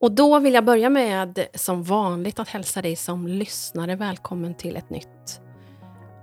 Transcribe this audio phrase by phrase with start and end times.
[0.00, 4.76] Och då vill jag börja med, som vanligt, att hälsa dig som lyssnare välkommen till
[4.76, 5.40] ett nytt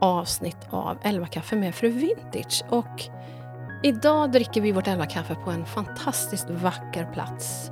[0.01, 2.63] avsnitt av 11 kaffe med Fru Vintage.
[2.69, 3.01] Och
[3.83, 7.71] idag dricker vi vårt 11 kaffe på en fantastiskt vacker plats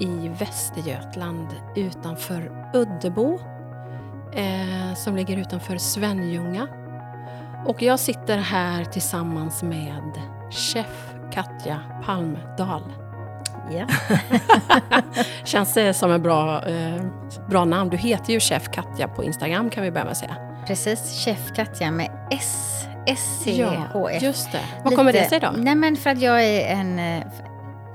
[0.00, 3.38] i Västergötland utanför Uddebo
[4.32, 6.68] eh, som ligger utanför Svenljunga.
[7.66, 10.20] Och jag sitter här tillsammans med
[10.50, 13.09] chef Katja Palmdahl.
[13.70, 13.86] Ja.
[15.44, 17.02] Känns det som ett bra, eh,
[17.48, 17.90] bra namn?
[17.90, 20.36] Du heter ju chef Katja på Instagram kan vi börja med att säga.
[20.66, 22.80] Precis, chef Katja med S.
[23.06, 24.22] S-C-H-F.
[24.22, 24.60] just det.
[24.84, 25.50] Vad kommer det sig då?
[25.56, 27.26] Nej men för att jag är en eh,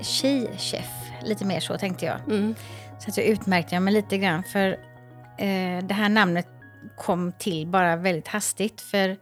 [0.00, 0.90] tjejchef,
[1.22, 2.20] lite mer så tänkte jag.
[2.26, 2.54] Mm.
[2.98, 4.70] Så att jag utmärkte jag mig lite grann för
[5.38, 6.46] eh, det här namnet
[6.96, 8.80] kom till bara väldigt hastigt.
[8.80, 9.16] För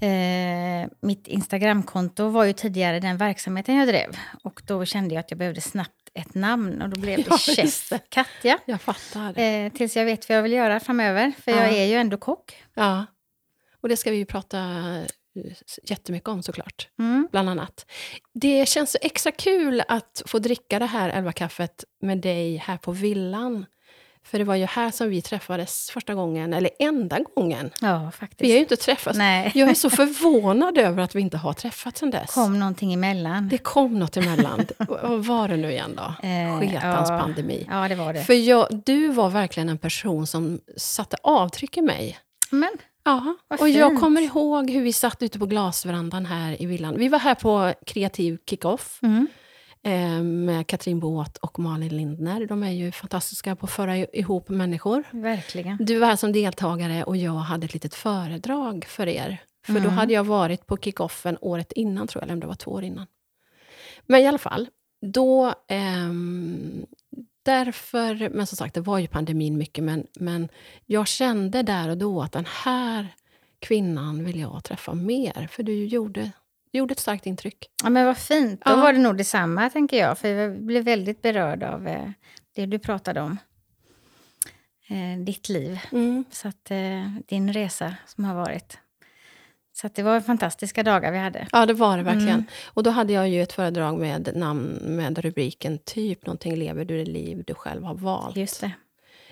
[0.00, 4.16] eh, mitt Instagramkonto var ju tidigare den verksamheten jag drev.
[4.44, 7.38] Och då kände jag att jag behövde snabbt ett namn och då blev det Ja,
[7.38, 7.92] Chef.
[8.08, 8.58] Katja.
[8.64, 9.38] Jag fattar.
[9.38, 11.76] Eh, tills jag vet vad jag vill göra framöver, för jag Ja.
[11.76, 12.64] är ju ändå kock.
[12.74, 13.06] Ja.
[13.80, 15.52] Och det ska vi ju prata eh,
[15.84, 16.88] jättemycket om såklart.
[16.98, 17.28] Mm.
[17.30, 17.86] Bland annat.
[18.34, 22.76] Det känns så extra kul att få dricka det här elva kaffet med dig här
[22.76, 23.66] på villan.
[24.24, 27.70] För det var ju här som vi träffades första gången, eller enda gången.
[27.80, 28.40] Ja, faktiskt.
[28.40, 29.18] Vi har ju inte träffats.
[29.18, 32.34] Nej, Jag är så förvånad över att vi inte har träffats sen dess.
[32.34, 33.48] kom någonting emellan.
[33.48, 34.66] Det kom något emellan.
[34.78, 36.14] Vad var det nu igen då?
[36.28, 37.18] Eh, Sketans ja.
[37.20, 37.66] pandemi.
[37.70, 38.24] Ja, det var det.
[38.24, 42.18] För jag, du var verkligen en person som satte avtryck i mig.
[42.50, 42.70] Men,
[43.04, 44.00] Ja, och jag fint.
[44.00, 46.94] kommer ihåg hur vi satt ute på glasverandan här i villan.
[46.98, 49.26] Vi var här på kreativ kick-off mm.
[49.88, 52.46] Eh, med Katrin Båt och Malin Lindner.
[52.46, 55.04] De är ju fantastiska på att föra ihop människor.
[55.10, 55.76] Verkligen.
[55.80, 59.38] Du var här som deltagare och jag hade ett litet föredrag för er.
[59.66, 59.92] För då Mm.
[59.92, 62.84] hade jag varit på kick-offen året innan, tror jag, eller om det var två år
[62.84, 63.06] innan.
[64.06, 64.68] Men i alla fall,
[65.06, 65.54] då...
[65.68, 66.86] ehm,
[67.42, 70.48] därför, men som sagt, det var ju pandemin mycket, men, men
[70.86, 73.06] jag kände där och då att den här
[73.58, 76.30] kvinnan vill jag träffa mer, för du gjorde,
[76.72, 77.66] du gjorde ett starkt intryck.
[77.84, 78.62] Ja, men vad fint.
[78.64, 78.76] Då Ja.
[78.76, 80.18] var det nog detsamma, tänker jag.
[80.18, 82.10] För jag blev väldigt berörd av eh,
[82.54, 83.38] det du pratade om.
[84.88, 85.80] Eh, ditt liv.
[86.30, 88.78] Så att, eh, din resa som har varit.
[89.72, 91.46] Så det var fantastiska dagar vi hade.
[91.52, 92.28] Ja, det var det verkligen.
[92.28, 92.44] Mm.
[92.64, 96.98] Och då hade jag ju ett föredrag med namn med rubriken typ någonting lever du
[96.98, 98.36] det liv du själv har valt.
[98.36, 98.70] Just det.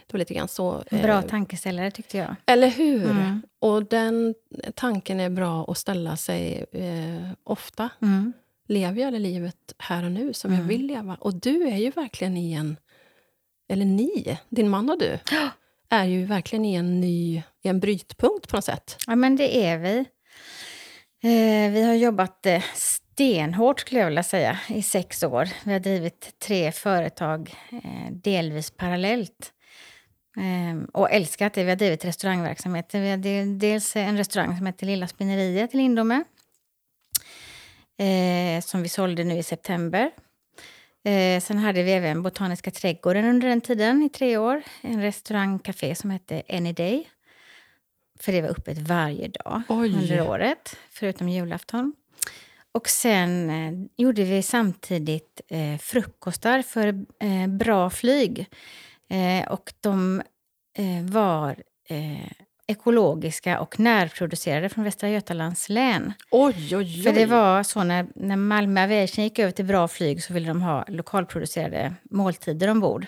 [0.06, 0.82] Det var lite grann så.
[0.90, 2.34] Bra eh, tankeställare tyckte jag.
[2.46, 3.10] Eller hur?
[3.10, 3.42] Mm.
[3.58, 4.34] Och den
[4.74, 7.88] tanken är bra att ställa sig eh, ofta.
[8.02, 8.32] Mm.
[8.68, 10.68] Lever jag det livet här och nu som jag Mm.
[10.68, 11.16] vill leva?
[11.20, 12.76] Och du är ju verkligen i en...
[13.68, 15.18] Eller ni, din man och du,
[15.88, 18.96] är ju verkligen i en ny i en brytpunkt på något sätt.
[19.06, 19.98] Ja, men det är vi.
[21.22, 25.48] Eh, vi har jobbat eh, stenhårt, skulle jag vilja säga, i sex år.
[25.64, 29.52] Vi har drivit tre företag eh, delvis parallellt.
[30.36, 31.64] Eh, och älskat det.
[31.64, 33.00] Vi har drivit restaurangverksamheter.
[33.00, 36.24] Vi har de- dels en restaurang som heter Lilla Spinneriet i Lindome.
[37.98, 40.10] Eh, som vi sålde nu i september.
[41.04, 44.62] Eh, sen hade vi även Botaniska trädgården under den tiden, i tre år.
[44.82, 47.08] En restaurangcafé som hette Any Day.
[48.20, 49.94] För det var öppet varje dag Oj.
[49.94, 51.92] under året, förutom julafton.
[52.72, 56.86] Och sen eh, gjorde vi samtidigt eh, frukostar för
[57.20, 58.47] eh, bra flyg.
[59.10, 60.22] Eh, och de
[60.78, 61.56] eh, var
[61.88, 62.30] eh,
[62.66, 66.12] ekologiska och närproducerade från Västra Götalands län.
[66.30, 67.02] Oj, oj, oj.
[67.02, 70.48] För det var så när, när Malmö Aviation gick över till bra flyg så ville
[70.48, 73.06] de ha lokalproducerade måltider ombord.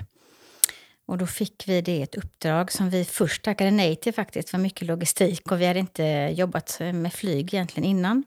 [1.06, 4.58] Och då fick vi det ett uppdrag som vi först tackade nej till faktiskt för
[4.58, 8.24] mycket logistik och vi hade inte jobbat med flyg egentligen innan.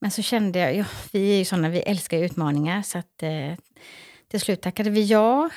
[0.00, 3.54] Men så kände jag, ja, vi är ju såna, vi älskar utmaningar så att eh,
[4.28, 5.50] till slut tackade vi ja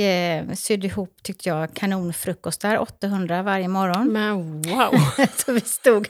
[0.00, 4.12] eh, sydde ihop, tyckte jag, kanonfrukostar, 800 varje morgon.
[4.12, 4.94] Men wow!
[5.36, 6.08] så vi stod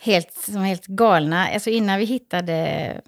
[0.00, 1.48] helt, som helt galna.
[1.48, 3.00] Alltså innan vi hittade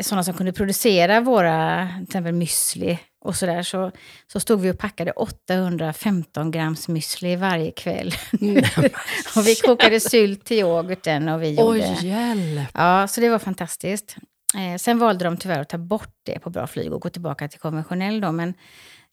[0.00, 3.92] sådana som kunde producera våra till exempel müsli och sådär så,
[4.32, 8.14] så stod vi och packade 815 grams müsli varje kväll.
[9.36, 11.96] och vi kokade sylt till yoghurten och vi gjorde...
[12.00, 12.68] Oj, hjälp!
[12.74, 14.16] Ja, så det var fantastiskt.
[14.54, 17.48] Eh, sen valde de tyvärr att ta bort det på bra flyg och gå tillbaka
[17.48, 18.54] till konventionell då, men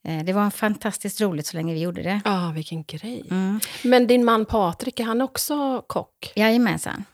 [0.03, 2.21] eh, det var fantastiskt roligt så länge vi gjorde det.
[2.25, 3.27] Ja, vilken grej.
[3.31, 3.59] Mm.
[3.83, 6.31] Men din man Patrik, är han också kock?
[6.36, 7.06] Jajamensan.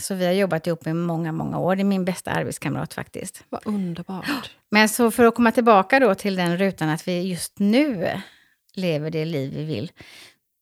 [0.00, 1.76] Så vi har jobbat ihop i många, många år.
[1.76, 3.44] Det är min bästa arbetskamrat faktiskt.
[3.48, 4.50] Vad underbart.
[4.70, 8.10] Men så för att komma tillbaka då till den rutan att vi just nu
[8.74, 9.92] lever det liv vi vill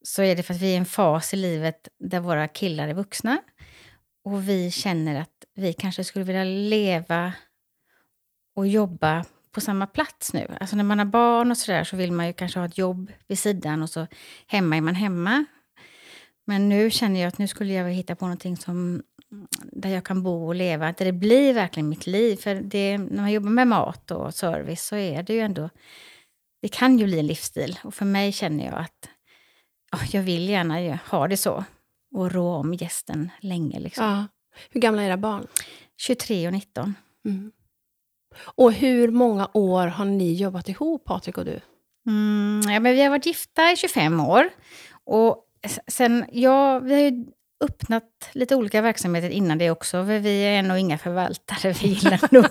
[0.02, 2.88] så är det för att vi är i en fas i livet där våra killar
[2.88, 3.38] är vuxna
[4.24, 7.32] och vi känner att vi kanske skulle vilja leva
[8.56, 10.56] och jobba på samma plats nu.
[10.60, 13.12] Alltså när man har barn och sådär så vill man ju kanske ha ett jobb
[13.26, 14.06] vid sidan och så
[14.46, 15.44] hemma är man hemma.
[16.44, 19.02] Men nu känner jag att nu skulle jag vilja hitta på någonting som,
[19.72, 22.36] där jag kan bo och leva, där det blir verkligen mitt liv.
[22.36, 25.70] För det, när man jobbar med mat och service så är det ju ändå,
[26.62, 27.78] det kan ju bli en livsstil.
[27.84, 29.08] Och för mig känner jag att
[29.92, 31.64] oh, jag vill gärna ha det så
[32.14, 33.80] och rå om gästen länge.
[33.80, 34.04] Liksom.
[34.04, 34.26] Ja.
[34.70, 35.46] Hur gamla är era barn?
[35.96, 36.94] 23 och 19.
[37.24, 37.52] Mm.
[38.36, 41.60] Och hur många år har ni jobbat ihop, Patrik och du?
[42.06, 44.48] Mm, ja, men vi har varit gifta i 25 år.
[45.04, 45.44] Och
[45.86, 47.24] sen, ja, vi har ju
[47.64, 50.06] öppnat lite olika verksamheter innan det också.
[50.06, 51.72] För vi är nog inga förvaltare.
[51.72, 52.46] Vi gillar nog,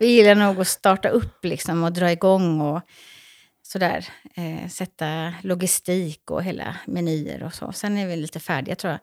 [0.00, 2.82] vi gillar nog att starta upp liksom och dra igång och
[3.62, 4.08] sådär.
[4.34, 7.72] Eh, sätta logistik och hela menyer och så.
[7.72, 9.00] Sen är vi lite färdiga tror jag.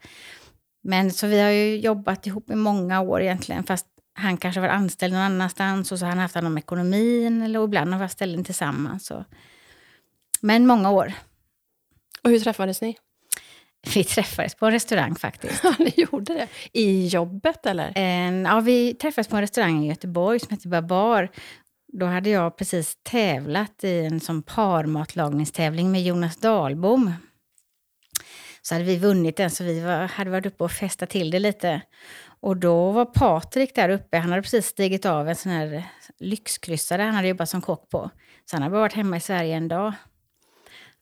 [0.88, 3.64] Men så vi har ju jobbat ihop i många år egentligen.
[3.64, 7.42] Fast han kanske var anställd någon annanstans och så har han haft hand om ekonomin.
[7.42, 9.06] Eller ibland har vi haft ställen tillsammans.
[9.06, 9.26] Så.
[10.42, 11.14] Men många år.
[12.24, 12.98] Och hur träffades ni?
[13.94, 15.64] Vi träffades på en restaurang faktiskt.
[15.64, 16.48] Ja, ni gjorde det?
[16.72, 17.92] I jobbet eller?
[17.96, 21.30] En, ja, vi träffades på en restaurang i Göteborg som heter Babar.
[21.94, 27.14] Då hade jag precis tävlat i en sån parmatlagningstävling med Jonas Dahlbom.
[28.68, 31.40] Så hade vi vunnit den, så vi var, hade varit uppe och festat till det
[31.40, 31.82] lite.
[32.40, 34.18] Och då var Patrik där uppe.
[34.18, 35.84] Han hade precis stigit av en sån här
[36.20, 38.10] lyxkryssare han hade jobbat som kock på.
[38.46, 39.94] Så han hade bara varit hemma i Sverige en dag.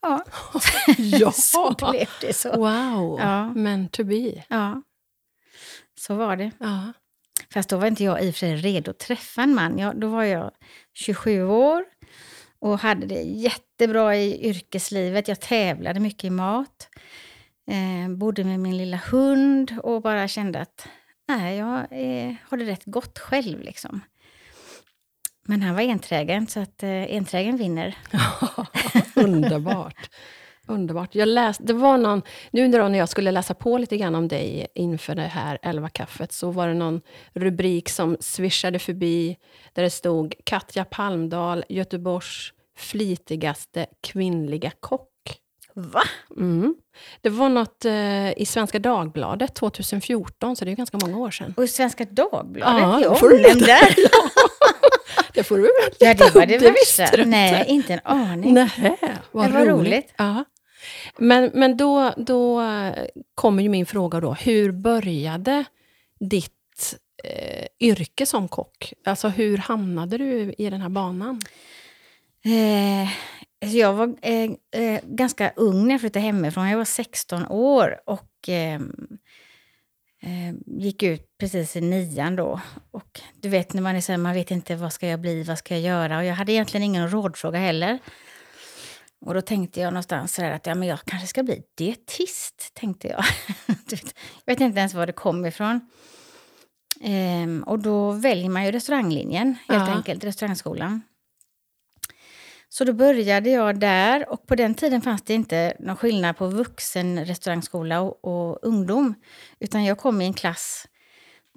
[0.01, 0.23] Ja,
[0.97, 1.31] ja.
[1.35, 2.49] så blev det så.
[2.57, 3.53] Wow, Ja.
[3.53, 4.43] meant to be.
[4.47, 4.81] Ja,
[5.99, 6.51] så var det.
[6.59, 6.93] Ja.
[7.53, 9.77] Fast då var inte jag i och för sig redo att träffa en man.
[9.77, 10.51] Jag, då var jag
[10.93, 11.83] 27 år
[12.59, 15.27] och hade det jättebra i yrkeslivet.
[15.27, 16.87] Jag tävlade mycket i mat.
[17.67, 20.87] Eh, bodde med min lilla hund och bara kände att
[21.27, 23.61] nej, jag eh, har det rätt gott själv.
[23.61, 24.01] Liksom.
[25.45, 27.97] Men han var enträgen, så att eh, enträgen vinner.
[29.15, 30.09] Underbart.
[30.67, 31.15] Underbart.
[31.15, 32.21] Jag läste, det var någon,
[32.51, 36.31] nu när jag skulle läsa på lite grann om dig inför det här 11 kaffet
[36.31, 37.01] så var det någon
[37.33, 39.37] rubrik som svischade förbi
[39.73, 45.12] där det stod Katja Palmdahl, Göteborgs flitigaste kvinnliga kock.
[45.75, 46.01] Va?
[46.37, 46.75] Mm.
[47.21, 51.53] Det var något eh, i Svenska Dagbladet 2014, så det är ganska många år sedan.
[51.57, 52.81] Och i Svenska Dagbladet?
[52.81, 53.65] Ja, Ja, då får du omnämnd veta.
[53.85, 53.95] där.
[55.33, 57.17] Det får du väl Ja, det var det Det värsta.
[57.17, 57.25] du.
[57.25, 58.53] Nej, inte en aning.
[58.53, 58.97] Nej,
[59.31, 59.69] vad, Det var roligt.
[59.87, 60.13] roligt.
[60.17, 60.43] Ja.
[61.17, 62.93] Men, men då, då eh,
[63.35, 64.33] kommer ju min fråga då.
[64.33, 65.65] Hur började
[66.19, 68.93] ditt eh, yrke som kock?
[69.05, 71.41] Alltså hur hamnade du i den här banan?
[72.45, 73.09] Eh,
[73.63, 74.51] alltså jag var eh,
[74.81, 76.69] eh, ganska ung när jag flyttade hemifrån.
[76.69, 78.79] Jag var 16 år och eh,
[80.65, 82.61] gick ut precis i nian då.
[82.91, 85.43] Och du vet när man är så här, man vet inte vad ska jag bli,
[85.43, 86.17] vad ska jag göra?
[86.17, 87.99] Och jag hade egentligen ingen rådfråga heller.
[89.25, 92.71] Och då tänkte jag någonstans så där att ja, men jag kanske ska bli dietist,
[92.73, 93.23] tänkte jag.
[93.67, 94.03] vet,
[94.45, 95.79] jag vet inte ens var det kom ifrån.
[97.01, 99.95] Ehm, och då väljer man ju restauranglinjen, helt Ja.
[99.95, 101.01] enkelt, restaurangskolan.
[102.75, 106.47] Så då började jag där och på den tiden fanns det inte någon skillnad på
[106.47, 109.15] vuxen restaurangskola och, och ungdom.
[109.59, 110.87] Utan jag kom i en klass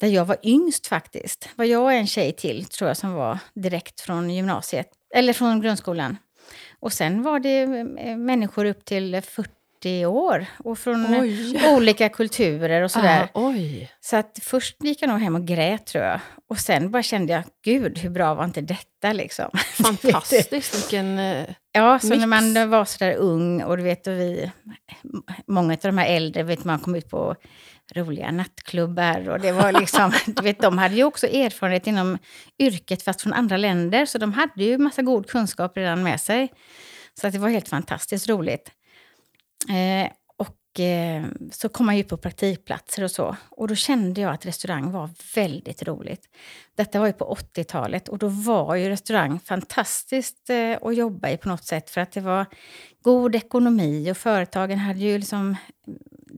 [0.01, 1.49] där jag var yngst faktiskt.
[1.57, 5.61] Var jag och en tjej till tror jag som var direkt från gymnasiet, eller från
[5.61, 6.17] grundskolan.
[6.81, 7.63] Och sen var det
[7.99, 9.51] eh, människor upp till 40
[9.91, 11.63] år och från Oj.
[11.69, 13.29] olika kulturer och sådär.
[13.35, 13.53] Ah.
[14.01, 16.21] Så att först gick jag nog hem och grät tror jag.
[16.51, 19.51] Och sen bara kände jag, gud hur bra var inte detta liksom.
[19.83, 20.75] Fantastiskt.
[20.75, 21.19] Vilken...
[21.19, 22.21] eh, Ja, så Mix.
[22.21, 24.51] när man var så där ung och du vet, och vi,
[25.47, 27.35] många av de här äldre, vet man kom ut på
[27.95, 32.19] roliga nattklubbar och det var liksom, du vet, de hade ju också erfarenhet inom
[32.59, 36.53] yrket fast från andra länder, så de hade ju massa god kunskap redan med sig.
[37.21, 38.71] Så att det var helt fantastiskt roligt.
[39.69, 40.11] Eh,
[40.77, 43.37] och eh, så kom man ju på praktikplatser och så.
[43.51, 46.29] Och då kände jag att restaurang var väldigt roligt.
[46.75, 51.37] Detta var ju på 80-talet och då var ju restaurang fantastiskt eh, att jobba i
[51.37, 52.47] på något sätt för att det var
[53.03, 55.57] god ekonomi och företagen hade ju liksom...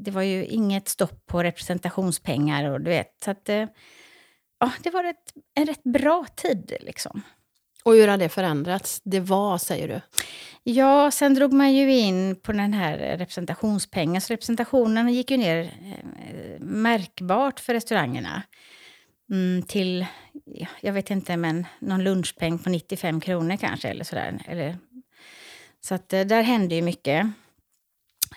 [0.04, 3.22] Det var ju inget stopp på representationspengar och du vet.
[3.24, 3.66] Så att, eh,
[4.60, 7.22] ja, det var ett, en rätt bra tid liksom.
[7.88, 9.00] Och hur har det förändrats?
[9.04, 10.00] Det var, säger du?
[10.62, 14.20] Ja, sen drog man ju in på den här representationspengen.
[14.20, 18.42] Så representationen gick ju ner eh, märkbart för restaurangerna.
[19.30, 20.06] Mm, till,
[20.80, 23.88] jag vet inte, men någon lunchpeng på 95 kronor kanske.
[23.88, 24.38] Eller sådär.
[24.46, 24.78] Eller,
[25.80, 27.26] så att eh, där hände ju mycket.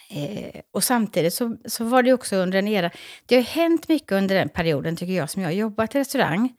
[0.09, 2.91] Eh, och samtidigt så, så var det också under en era...
[3.25, 6.53] Det har hänt mycket under den perioden tycker jag som jag har jobbat i restaurang.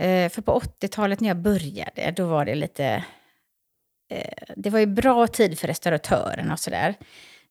[0.00, 3.04] Eh, för på 80-talet när jag började, då var det lite...
[4.12, 6.94] Eh, det var ju bra tid för restauratörerna och sådär.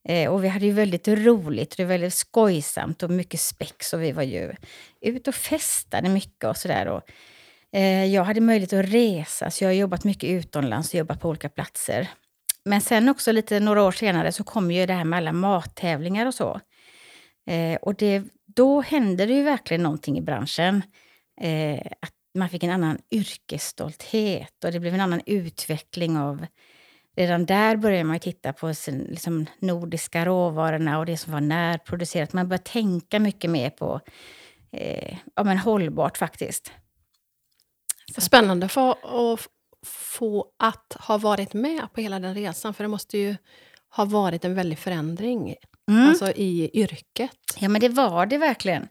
[0.07, 3.93] Eh, och vi hade ju väldigt roligt, det var väldigt skojsamt och mycket spex.
[3.93, 4.53] Och vi var ju
[5.01, 7.01] ute och festade mycket och sådär.
[7.71, 11.29] Eh, jag hade möjlighet att resa, så jag har jobbat mycket utomlands och jobbat på
[11.29, 12.07] olika platser.
[12.65, 16.25] Men sen också lite några år senare så kom ju det här med alla mattävlingar
[16.25, 16.59] och så.
[17.49, 20.83] Eh, och det, då hände det ju verkligen någonting i branschen.
[21.41, 26.45] Eh, att man fick en annan yrkesstolthet och det blev en annan utveckling av...
[27.15, 32.33] Redan där började man titta på sin, liksom, nordiska råvarorna och det som var närproducerat.
[32.33, 34.01] Man började tänka mycket mer på
[34.71, 36.71] eh, ja, men hållbart faktiskt.
[38.17, 38.91] Spännande för
[39.33, 39.47] att
[39.85, 43.35] få att ha varit med på hela den resan, för det måste ju
[43.89, 45.55] ha varit en väldig förändring
[45.89, 46.09] mm.
[46.09, 47.37] alltså i yrket.
[47.59, 48.87] Ja, men det var det verkligen.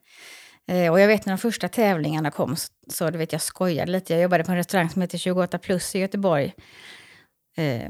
[0.68, 2.56] Eh, och jag vet när de första tävlingarna kom,
[2.88, 4.12] så, du vet, jag skojade lite.
[4.12, 6.54] Jag jobbade på en restaurang som heter 28 plus i Göteborg.
[7.56, 7.88] Eh,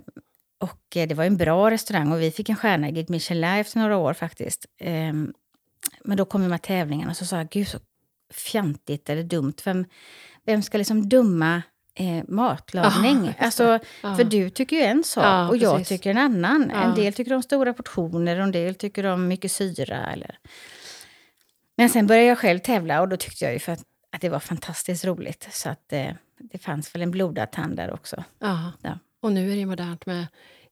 [0.58, 3.44] och eh, det var en bra restaurang och vi fick en stjärna i Guide Michelin
[3.44, 4.66] efter några år faktiskt.
[4.80, 5.12] Eh,
[6.04, 7.78] men då kom de här tävlingarna och så sa jag, gud så
[8.32, 9.54] fjantigt eller dumt.
[9.64, 9.84] Vem,
[10.44, 11.62] vem ska liksom döma
[11.94, 13.28] eh, matlagning.
[13.38, 14.16] Ah, alltså, ah.
[14.16, 15.88] För du tycker ju en sak ah, och jag precis.
[15.88, 16.70] tycker en annan.
[16.70, 20.12] En del tycker om stora portioner och en del tycker om mycket syra.
[20.12, 20.38] Eller...
[21.78, 23.82] Men sen började jag själv tävla och då tyckte jag ju för att,
[24.12, 25.48] att det var fantastiskt roligt.
[25.50, 28.24] Så att eh, det fanns väl en blodad tand där också.
[28.38, 28.72] Ja.
[29.22, 30.26] Och nu är det modernt med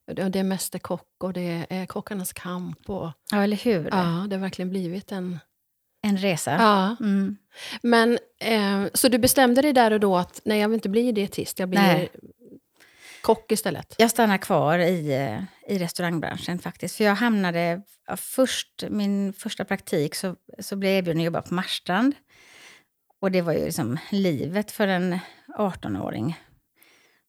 [0.05, 2.89] det är Mästerkock och det är Kockarnas kamp.
[2.89, 3.89] Och, ja, eller hur?
[3.91, 5.39] Ja, det har verkligen blivit en
[6.01, 6.51] en resa.
[6.51, 6.95] Ja.
[6.99, 7.37] Mm.
[7.81, 11.11] Men, eh, så du bestämde dig där och då att nej, jag vill inte bli
[11.11, 12.09] dietist, jag blir nej.
[13.27, 13.95] Kock istället?
[13.97, 16.95] Jag stannar kvar i, eh, i restaurangbranschen faktiskt.
[16.95, 17.81] För jag hamnade,
[18.17, 22.15] först, min första praktik så, så blev jag erbjuden att jobba på Marstrand.
[23.21, 25.19] Och det var ju liksom livet för en
[25.57, 26.37] 18-åring.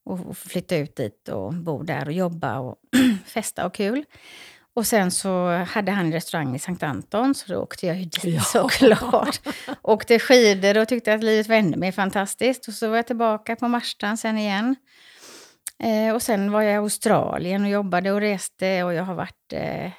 [0.04, 2.76] Och flytta ut dit och bo där och jobba och
[3.24, 4.04] festa och kul.
[4.74, 8.04] Och sen så hade han en restaurang i Sankt Anton, så då åkte jag ju
[8.04, 8.40] dit ja.
[8.42, 9.40] såklart.
[9.82, 12.68] åkte skidor och tyckte att livet var ännu mer fantastiskt.
[12.68, 14.76] Och så var jag tillbaka på Marstrand sen igen.
[15.78, 19.52] Eh, och sen var jag i Australien och jobbade och reste och jag har varit
[19.52, 19.90] eh,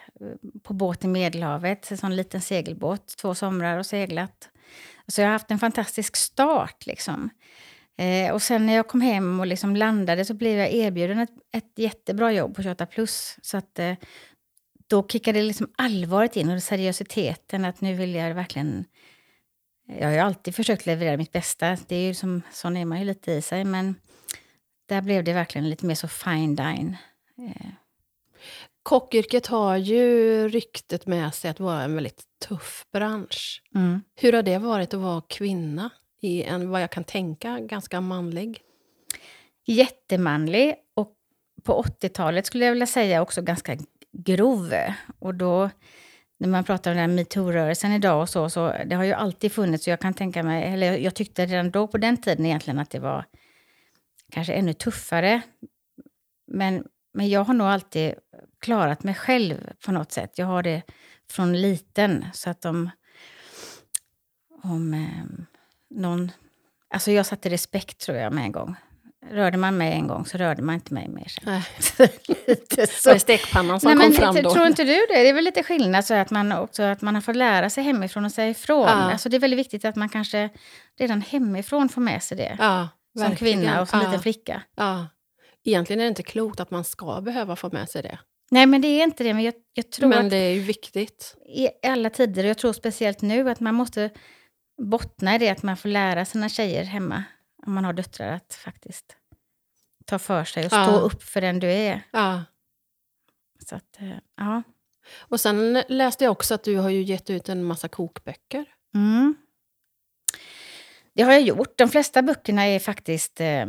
[0.64, 4.50] på båt i Medelhavet, en sån liten segelbåt, två somrar och seglat.
[5.08, 7.30] Så jag har haft en fantastisk start liksom.
[7.98, 11.30] Eh, och sen när jag kom hem och liksom landade så blev jag erbjuden ett,
[11.52, 13.38] ett jättebra jobb på 28 plus.
[13.42, 13.94] Så att, eh,
[14.88, 17.66] då kickade liksom allvaret in och seriositeten.
[17.66, 18.86] Att nu vill jag verkligen...
[20.00, 21.78] Jag har ju alltid försökt leverera mitt bästa.
[21.88, 23.66] Det är ju som, sån är man ju lite i sig.
[23.66, 23.96] Men
[24.90, 26.98] där blev det verkligen lite mer så fine dine.
[27.38, 27.68] Eh.
[28.84, 33.64] Kockyrket har ju ryktet med sig att vara en väldigt tuff bransch.
[33.76, 34.02] Mm.
[34.16, 35.90] Hur har det varit att vara kvinna
[36.22, 38.62] i en, vad jag kan tänka, ganska manlig?
[39.66, 40.76] Jättemanlig.
[40.94, 41.14] Och
[41.64, 43.78] på 80-talet skulle jag vilja säga också ganska
[44.12, 44.74] grov.
[45.20, 45.70] Och då,
[46.38, 49.88] när man pratar om den metoo-rörelsen idag och så, så det har ju alltid funnits.
[49.88, 53.00] Jag kan tänka mig, eller jag tyckte redan då på den tiden egentligen att det
[53.00, 53.26] var
[54.30, 55.42] kanske ännu tuffare.
[56.48, 56.84] Men,
[57.14, 58.14] men jag har nog alltid
[58.62, 60.38] klarat mig själv på något sätt.
[60.38, 60.82] Jag har det
[61.32, 62.26] från liten.
[62.34, 62.90] Så att om,
[64.64, 65.46] om eh,
[65.90, 66.32] någon...
[66.94, 68.76] Alltså jag satte respekt tror jag med en gång.
[69.32, 71.62] Rörde man mig en gång så rörde man inte mig mer sen.
[72.48, 73.14] lite så.
[73.14, 74.54] Det stekpannan som Nej, kom men, fram då?
[74.54, 75.06] Tror inte du det?
[75.10, 77.84] Det är väl lite skillnad så att man också att man har fått lära sig
[77.84, 78.88] hemifrån och säga ifrån.
[78.88, 79.12] Ja.
[79.12, 80.50] Alltså det är väldigt viktigt att man kanske
[81.00, 82.58] redan hemifrån får med sig det.
[82.60, 82.88] Ja,
[83.18, 84.06] som kvinna och som ja.
[84.06, 84.62] liten flicka.
[84.76, 85.08] Ja.
[85.64, 88.20] Egentligen är det inte klokt att man ska behöva få med sig det.
[88.52, 89.34] Nej, men det är inte det.
[89.34, 91.36] Men jag, jag tror men det är ju viktigt.
[91.46, 94.10] I alla tider, och jag tror speciellt nu, att man måste
[94.82, 97.24] bottna i det att man får lära sina tjejer hemma,
[97.66, 99.16] om man har döttrar, att faktiskt
[100.06, 101.00] ta för sig och stå ja.
[101.00, 102.02] upp för den du är.
[102.12, 102.44] Ja.
[103.70, 104.64] Så att, eh, ja.
[105.18, 108.66] Och sen läste jag också att du har ju gett ut en massa kokböcker.
[108.96, 109.36] Mm.
[111.14, 111.78] Det har jag gjort.
[111.78, 113.42] De flesta böckerna är faktiskt...
[113.42, 113.66] Eh,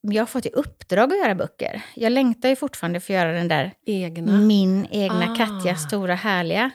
[0.00, 1.82] jag har fått i uppdrag att göra böcker.
[1.94, 4.32] Jag längtar ju fortfarande för att göra den där egna.
[4.32, 5.36] min egna ah.
[5.36, 6.70] Katja, stora härliga.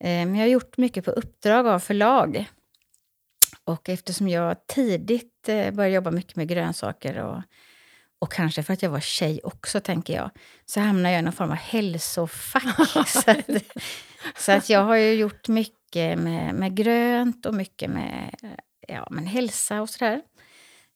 [0.00, 2.44] Eh, men jag har gjort mycket på uppdrag av förlag.
[3.64, 7.42] Och eftersom jag tidigt eh, började jobba mycket med grönsaker och
[8.18, 10.30] och kanske för att jag var tjej också, tänker jag,
[10.66, 13.06] så hamnade jag i någon form av hälsofack.
[13.06, 13.50] så, att,
[14.36, 18.34] så att jag har ju gjort mycket med, med grönt och mycket med
[18.88, 20.22] ja, men hälsa och sådär.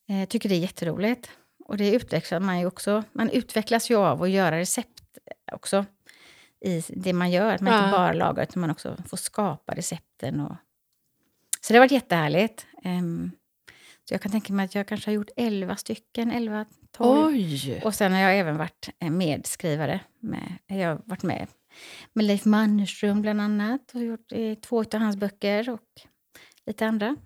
[0.06, 1.30] Jag eh, tycker det är jätteroligt.
[1.64, 3.04] Och det utvecklar man ju också.
[3.12, 5.18] Man utvecklas ju av att göra recept
[5.52, 5.84] också
[6.60, 7.58] i det man gör.
[7.60, 7.78] Man ja.
[7.78, 10.40] inte bara lagar, utan man också får skapa recepten.
[10.40, 10.56] Och...
[11.60, 12.66] Så det har varit jättehärligt.
[12.84, 13.32] Um,
[14.10, 17.26] Jag kan tänka mig att jag kanske har gjort 11 stycken, 11, 12.
[17.26, 17.82] Oj!
[17.84, 20.00] Och sen har jag även varit eh, medskrivare.
[20.20, 21.46] Med, jag har varit med
[22.12, 25.80] med Leif Mannerström bland annat och gjort eh, två av hans böcker och
[26.66, 27.16] lite andra.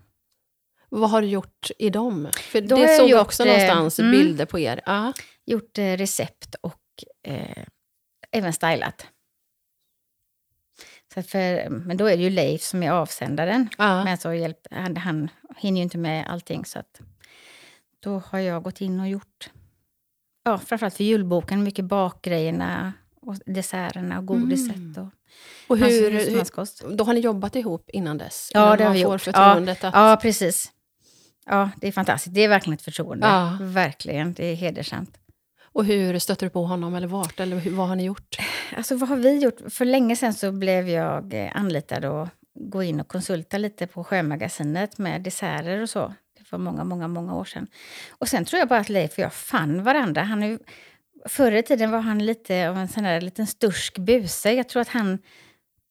[0.96, 2.28] Vad har du gjort i dem?
[2.36, 4.10] För Då det såg jag också eh, någonstans, mm.
[4.10, 4.80] bilder på er.
[4.86, 5.12] Ja.
[5.46, 6.80] Gjort eh, recept och
[7.26, 7.64] eh,
[8.30, 9.06] även stylat.
[11.14, 13.68] Så för, men då är det ju Leif som är avsändaren.
[13.78, 14.04] Ja.
[14.04, 16.64] Men så hjälp, han, han hinner ju inte med allting.
[16.64, 17.00] Så att
[18.00, 19.50] då har jag gått in och gjort,
[20.44, 24.76] ja, framförallt för julboken, mycket bakgrejerna och desserterna och godiset.
[24.76, 24.98] Mm.
[24.98, 25.10] Och
[25.66, 28.50] Och hur, hur, då har ni jobbat ihop innan dess?
[28.54, 29.20] Ja, Innan det har vi gjort.
[29.20, 29.94] förtroendet att...
[29.94, 30.73] Ja, precis.
[31.46, 32.34] Ja, det är fantastiskt.
[32.34, 33.26] Det är verkligen ett förtroende.
[33.26, 33.58] Ja.
[33.60, 35.18] Verkligen, det är hedersamt.
[35.74, 37.40] Och hur stötte du på honom, eller vart?
[37.40, 38.36] Eller hur, vad har ni gjort?
[38.76, 39.60] Alltså vad har vi gjort?
[39.68, 44.04] För länge sedan så blev jag eh, anlitad att gå in och konsulta lite på
[44.04, 46.14] Sjömagasinet med desserter och så.
[46.38, 47.66] Det var många, många, många år sedan.
[48.10, 50.22] Och sen tror jag bara att Leif och jag fann varandra.
[50.22, 50.58] Han är,
[51.28, 54.52] förr i tiden var han lite av en sån där liten stursk buse.
[54.52, 55.18] Jag tror att han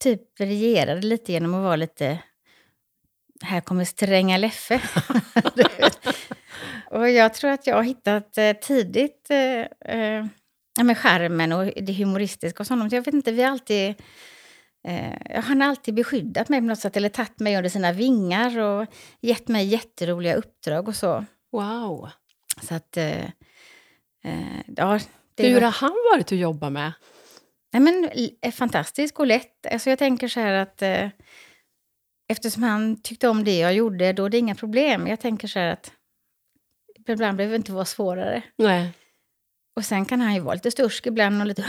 [0.04, 2.20] typ regerade lite genom att vara lite...
[3.44, 4.82] Här kommer stränga Leffe.
[6.92, 10.26] Och jag tror att jag har hittat eh, tidigt eh, eh,
[10.84, 12.90] med skärmen och det humoristiska hos honom.
[12.92, 13.96] Jag vet inte, vi har alltid...
[14.88, 18.60] Eh, han har alltid beskyddat mig på något sätt, eller tagit mig under sina vingar
[18.60, 18.88] och
[19.22, 21.26] gett mig jätteroliga uppdrag och så.
[21.52, 22.10] Wow!
[22.62, 22.98] Så att...
[22.98, 23.24] Eh,
[24.24, 25.00] eh, ja,
[25.38, 26.92] Hur har han varit att jobba med?
[27.74, 29.66] nej, men, fantastisk och lätt.
[29.72, 30.82] Alltså, jag tänker så här att...
[30.82, 31.10] Eh,
[32.34, 35.08] eftersom han tyckte om det jag gjorde, då är det inga problem.
[35.08, 35.92] Jag tänker så här att...
[37.08, 38.42] Ibland behöver det inte vara svårare.
[38.58, 38.92] Nej.
[39.76, 41.66] Och sen kan han ju vara lite stursk ibland och lite...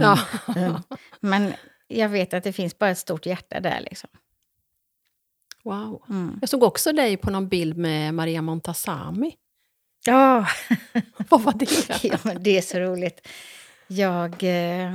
[0.00, 0.18] Ja.
[1.20, 1.52] Men
[1.86, 3.80] jag vet att det finns bara ett stort hjärta där.
[3.80, 4.10] Liksom.
[5.64, 6.02] Wow.
[6.08, 6.38] Mm.
[6.40, 9.34] Jag såg också dig på någon bild med Maria Montazami.
[10.06, 10.46] Ja,
[11.28, 12.04] Vad var det?
[12.08, 13.28] ja men det är så roligt.
[13.86, 14.94] Jag, eh,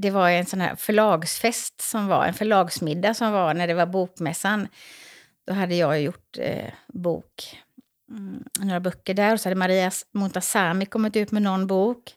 [0.00, 3.86] det var en sån här förlagsfest som var, en förlagsmiddag som var när det var
[3.86, 4.68] bokmässan.
[5.46, 7.58] Då hade jag gjort eh, bok,
[8.10, 12.14] mm, några böcker där och så hade Maria Montazami kommit ut med någon bok.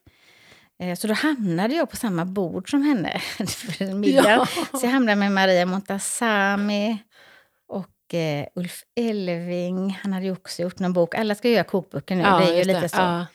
[0.81, 4.29] Eh, så då hamnade jag på samma bord som henne för en middag.
[4.29, 4.47] Ja.
[4.79, 6.97] Så jag hamnade med Maria Montazami
[7.67, 9.99] och eh, Ulf Elving.
[10.01, 11.15] Han hade ju också gjort någon bok.
[11.15, 12.97] Alla ska göra kokböcker nu, det är ju lite så.
[12.97, 13.25] Ja.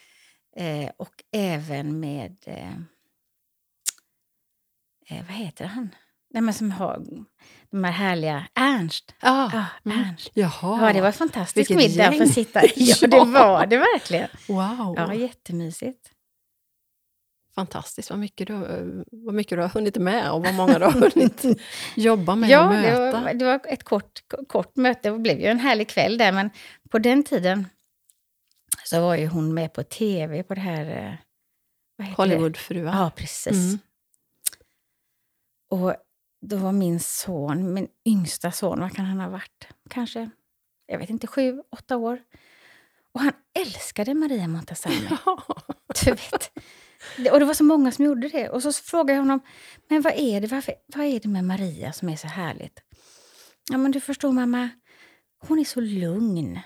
[0.56, 2.36] Eh, och även med...
[5.10, 5.94] Eh, eh, vad heter han?
[6.30, 7.02] Nej, men som har
[7.70, 8.46] de här härliga...
[8.54, 9.14] Ernst.
[9.20, 9.50] Ja.
[9.52, 10.04] Ja, Mm.
[10.04, 10.30] Ernst.
[10.34, 10.86] Jaha.
[10.86, 12.22] Ja, det var en fantastisk Vilket middag för gäng.
[12.22, 14.28] att sitta Ja, det var det verkligen.
[14.48, 14.94] Wow.
[14.96, 16.10] Ja, jättemysigt.
[17.54, 20.84] Fantastiskt vad mycket, du, har- vad mycket du har hunnit med och vad många du
[20.84, 21.44] har hunnit
[21.96, 23.20] jobba med Ja, och det möta.
[23.20, 25.10] var, det var ett kort, kort möte.
[25.10, 26.50] Det blev ju en härlig kväll där, men
[26.90, 27.66] på den tiden
[28.84, 30.84] så var ju hon med på tv på det här...
[30.90, 31.12] eh,
[32.06, 32.12] det?
[32.16, 32.96] Hollywoodfruar.
[33.02, 33.52] Ja, precis.
[33.52, 33.78] Mm.
[35.76, 35.94] Och
[36.40, 39.68] då var min son, min yngsta son, vad kan han ha varit?
[39.90, 40.30] Kanske,
[40.86, 42.18] jag vet inte, sju, åtta år.
[43.12, 45.08] Och han älskade Maria Montazami.
[45.26, 45.42] Ja.
[46.04, 46.52] Du vet.
[47.32, 48.48] Och det var så många som gjorde det.
[48.48, 49.40] Och så frågade jag honom,
[49.88, 52.80] men vad är det, varför, vad är det med Maria som är så härligt?
[53.70, 54.68] Ja, men du förstår mamma,
[55.48, 56.60] hon är så lugn.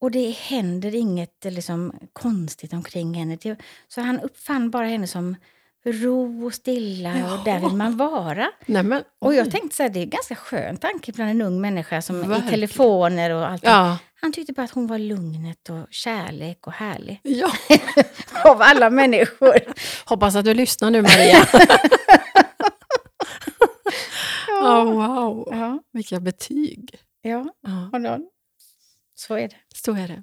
[0.00, 3.56] Och det händer inget liksom, konstigt omkring henne.
[3.88, 5.36] Så han uppfann bara henne som
[5.84, 8.50] ro och stilla och där vill man vara.
[8.66, 11.42] Nej, men, Och jag tänkte så här, det är en ganska skön tanke bland en
[11.42, 12.50] ung människa som i Verkligen.
[12.50, 13.62] telefoner och allt.
[13.64, 13.98] Ja.
[14.20, 17.20] Han tyckte bara att hon var lugnet och kärlek och härlig.
[17.22, 17.50] ja.
[18.50, 19.58] Av alla människor.
[20.04, 21.46] Hoppas att du lyssnar nu, Maria.
[24.48, 25.48] Ja, wow.
[25.50, 26.94] Ja, Vilka betyg.
[27.22, 27.44] ja.
[27.62, 28.18] Ja,
[29.14, 29.56] så är det.
[29.74, 30.22] så är det.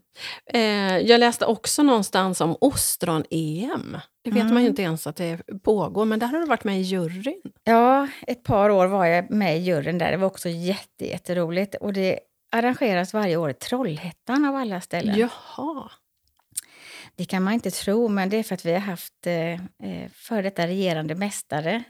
[0.59, 3.97] Eh, jag läste också någonstans om ostron-EM.
[4.23, 4.53] Det vet Mm.
[4.53, 7.41] man ju inte ens att det pågår, men där har du varit med i juryn.
[7.63, 10.11] Ja, ett par år var jag med i juryn där.
[10.11, 11.75] Det var också jätte, jätteroligt.
[11.75, 12.19] Och det
[12.51, 15.15] arrangeras varje år i Trollhättan av alla ställen.
[15.17, 15.91] Jaha.
[17.15, 20.09] Det kan man inte tro, men det är för att vi har haft eh, eh,
[20.13, 21.83] före detta regerande mästare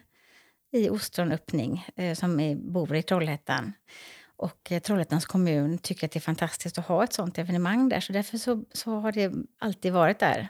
[0.73, 3.73] i ostronöppning eh, som är, bor i Trollhättan.
[4.41, 7.99] Och eh, Trollhättans kommun tycker att det är fantastiskt att ha ett sånt evenemang där.
[7.99, 10.47] Så därför så, så har det alltid varit där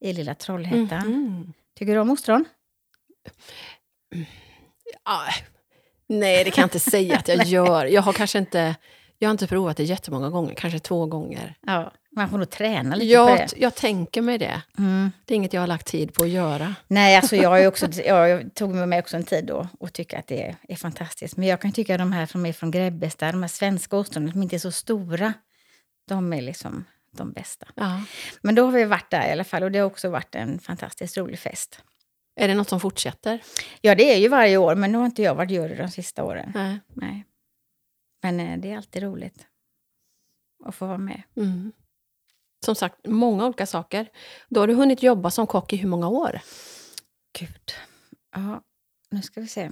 [0.00, 1.08] i lilla Trollhättan.
[1.08, 1.52] Mhm.
[1.78, 2.44] Tycker du om ostron?
[5.02, 5.32] Ah,
[6.06, 7.84] nej, det kan jag inte säga att jag gör.
[7.84, 8.76] Jag har kanske inte,
[9.18, 11.54] jag har inte provat det jättemånga gånger, kanske två gånger.
[11.60, 13.48] Ja, man får nog träna lite på Jag, det.
[13.56, 14.62] jag tänker mig det.
[14.78, 15.12] Mm.
[15.24, 16.74] Det är inget jag har lagt tid på att göra.
[16.86, 20.18] Nej, alltså jag, ju också, jag tog med mig också en tid då och tycker
[20.18, 21.36] att det är, är fantastiskt.
[21.36, 24.32] Men jag kan tycka att de här som är från Grebbestad, de här svenska ostronen,
[24.32, 25.32] som inte är så stora,
[26.08, 27.66] De är liksom de bästa.
[27.74, 28.02] Ja.
[28.42, 30.58] Men då har vi varit där i alla fall och det har också varit en
[30.58, 31.82] fantastiskt rolig fest.
[32.36, 33.40] Är det något som fortsätter?
[33.80, 36.24] Ja, det är ju varje år, men nu har inte jag varit jury de sista
[36.24, 36.52] åren.
[36.54, 36.78] Nej.
[36.94, 37.24] Nej.
[38.22, 39.46] Men eh, det är alltid roligt
[40.64, 41.22] att få vara med.
[41.36, 41.72] Mm.
[42.64, 44.08] Som sagt, många olika saker.
[44.48, 46.40] Då har du hunnit jobba som kock i hur många år?
[47.38, 47.72] Gud.
[48.34, 48.62] Ja,
[49.10, 49.70] nu ska vi se.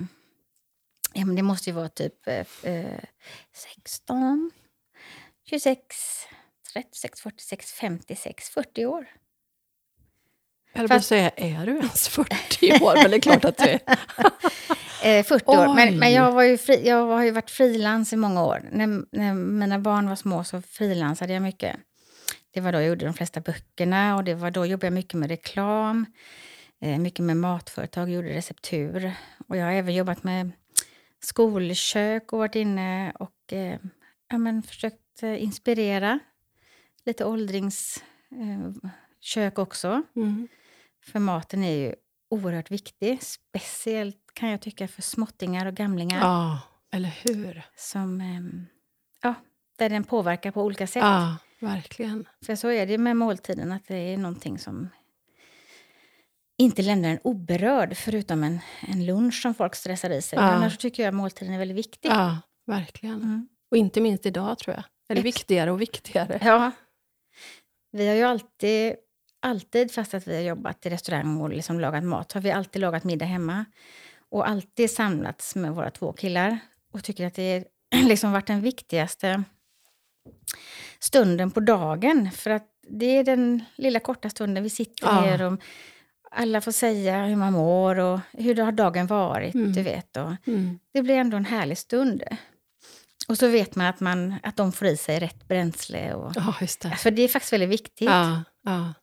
[1.13, 3.01] Ja, men det måste ju vara typ eh, eh,
[3.55, 4.51] 16,
[5.51, 5.81] 26,
[6.73, 9.07] 36, 46, 56, 40 år.
[10.73, 12.95] Jag Fast- säga, är du ens 40 år?
[13.03, 13.81] Men det är klart att du är.
[15.05, 15.75] Eh, 40 år.
[15.75, 15.97] Men, Oj.
[15.97, 18.69] men jag, var ju fri, jag har ju varit frilans i många år.
[18.73, 21.77] När, när mina barn var små så frilansade jag mycket.
[22.57, 24.93] Det var då jag gjorde de flesta böckerna och det var då jag jobbade jag
[24.93, 26.07] mycket med reklam.
[26.81, 29.13] Eh, mycket med matföretag, gjorde receptur.
[29.49, 30.53] Och jag har även jobbat med
[31.21, 33.79] skolkök och varit inne och eh,
[34.29, 36.19] ja, men försökt eh, inspirera.
[37.05, 38.91] Lite åldringskök eh,
[39.21, 40.03] kök också.
[40.17, 40.49] Mm.
[41.05, 41.95] För maten är ju
[42.31, 43.23] oerhört viktig.
[43.23, 46.21] Speciellt kan jag tycka för småttingar och gamlingar.
[46.21, 46.61] Ja,
[46.93, 47.63] eller hur?
[47.77, 48.23] Som,
[49.23, 49.35] ja,
[49.79, 51.03] där den påverkar på olika sätt.
[51.03, 52.29] Ja, verkligen.
[52.47, 54.89] För så är det med måltiden, att det är någonting som
[56.59, 60.39] inte lämnar en oberörd, förutom en, en lunch som folk stressar i sig.
[60.39, 60.45] Ja.
[60.45, 62.09] Men annars tycker jag att måltiden är väldigt viktig.
[62.09, 63.15] Ja, verkligen.
[63.23, 63.49] Mm.
[63.71, 64.85] Och inte minst idag, tror jag.
[65.09, 66.41] Det Ex- viktigare och viktigare?
[66.43, 66.71] Ja.
[67.93, 68.95] Vi har ju alltid,
[69.43, 72.83] alltid, fast att vi har jobbat i restaurang och liksom lagat mat, har vi alltid
[72.83, 73.65] lagat middag hemma.
[74.31, 76.59] Och alltid samlats med våra två killar.
[76.93, 77.65] Och tycker att det är
[78.05, 79.43] liksom varit den viktigaste
[81.01, 82.31] stunden på dagen.
[82.31, 85.21] För att det är den lilla korta stunden vi sitter Ja.
[85.21, 85.61] ner och
[86.31, 89.55] alla får säga hur man mår och hur har dagen varit.
[89.55, 89.73] Mm.
[89.73, 90.17] Du vet.
[90.17, 90.79] Och Mm.
[90.93, 92.23] det blir ändå en härlig stund.
[93.29, 96.15] Och så vet man att, man, att de får i sig rätt bränsle.
[96.15, 96.91] Och, Ja, det.
[96.97, 98.09] för det är faktiskt väldigt viktigt.
[98.09, 98.95] Ja, ja.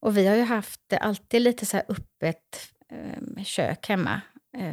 [0.00, 4.20] Och vi har ju haft alltid lite så här öppet eh, kök hemma.
[4.58, 4.72] Eh,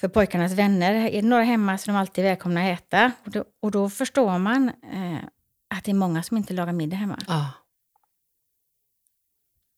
[0.00, 0.94] för pojkarnas vänner.
[0.94, 3.12] Är det några hemma så är de alltid välkomna att äta.
[3.24, 5.18] Och då, och då förstår man eh,
[5.74, 7.18] att det är många som inte lagar middag hemma.
[7.26, 7.50] ja.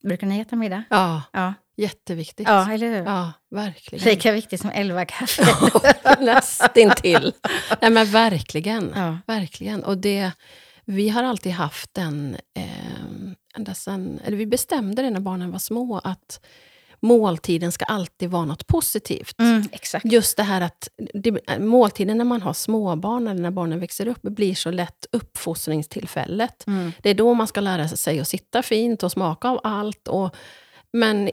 [0.03, 0.85] Brukar ni äta middag?
[0.91, 1.23] ja.
[1.33, 2.49] Ja, Jätteviktigt.
[2.49, 3.05] ja eller hur?
[3.05, 4.05] Ja, verkligen.
[4.05, 5.45] Lika viktigt som elva kaffe.
[6.25, 7.33] Nästintill.
[7.81, 8.93] Nej men verkligen.
[8.97, 9.19] Ja.
[9.27, 9.85] Verkligen.
[9.85, 10.31] Och det,
[10.85, 15.59] vi har alltid haft den, eh, ända sen, eller vi bestämde det när barnen var
[15.59, 16.47] små, att
[17.03, 19.41] måltiden ska alltid vara något positivt.
[19.41, 20.05] Mm, exakt.
[20.05, 24.23] Just det här att det, måltiden när man har småbarn eller när barnen växer upp
[24.23, 26.67] blir så lätt uppfostringstillfället.
[26.67, 26.93] Mm.
[27.03, 30.09] Det är då man ska lära sig att sitta fint och smaka av allt.
[30.09, 30.37] Och,
[30.93, 31.31] men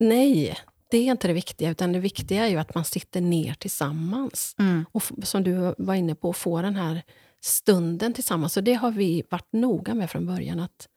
[0.00, 0.58] nej,
[0.90, 1.70] det är inte det viktiga.
[1.70, 4.54] Utan det viktiga är ju att man sitter ner tillsammans.
[4.58, 4.84] Mm.
[4.92, 7.02] Och som du var inne på, få den här
[7.44, 8.56] stunden tillsammans.
[8.56, 10.60] Och det har vi varit noga med från början.
[10.60, 10.88] Att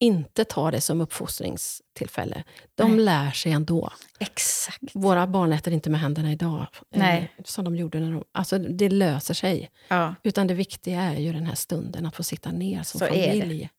[0.00, 2.44] inte ta det som uppfostringstillfälle.
[2.74, 3.04] De Nej.
[3.04, 3.92] lär sig ändå.
[4.18, 4.78] Exakt.
[4.92, 7.34] Våra barn äter inte med händerna idag, eh, Nej.
[7.44, 8.24] som de gjorde när de...
[8.32, 9.70] Alltså, det löser sig.
[9.88, 10.14] Ja.
[10.22, 13.70] Utan det viktiga är ju den här stunden, att få sitta ner som Så familj.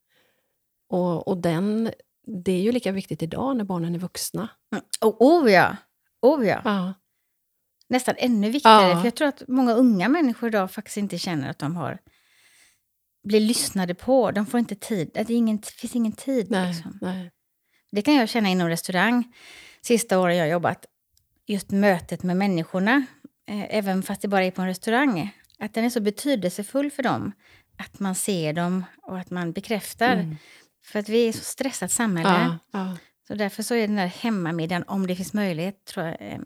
[0.89, 1.91] Och, och den,
[2.43, 4.49] det är ju lika viktigt idag när barnen är vuxna.
[4.71, 4.84] Mm.
[5.01, 5.75] Oh, oh ja.
[6.21, 6.62] Oh ja.
[6.63, 6.93] Ja,
[7.89, 8.89] Nästan ännu viktigare.
[8.89, 8.99] Ja.
[8.99, 11.99] För jag tror att många unga människor idag faktiskt inte känner att de har
[13.23, 14.32] blir lyssnade på.
[14.32, 15.12] De får inte tid.
[15.13, 16.51] Det ingen, finns ingen tid.
[16.51, 16.97] nej, Liksom.
[17.01, 17.32] nej.
[17.91, 19.34] Det kan jag känna inom restaurang.
[19.82, 20.86] Sista åren jag jobbat.
[21.45, 23.06] Just mötet med människorna.
[23.47, 25.36] Eh, även fast det bara är på en restaurang.
[25.60, 27.32] Att den är så betydelsefull för dem.
[27.77, 30.13] Att man ser dem och att man bekräftar.
[30.13, 30.36] Mm.
[30.86, 32.30] För att vi är ett så stressat samhälle.
[32.30, 32.97] Ja, ja.
[33.27, 36.41] Så därför så är den där hemmamiddagen, om det finns möjlighet, tror jag,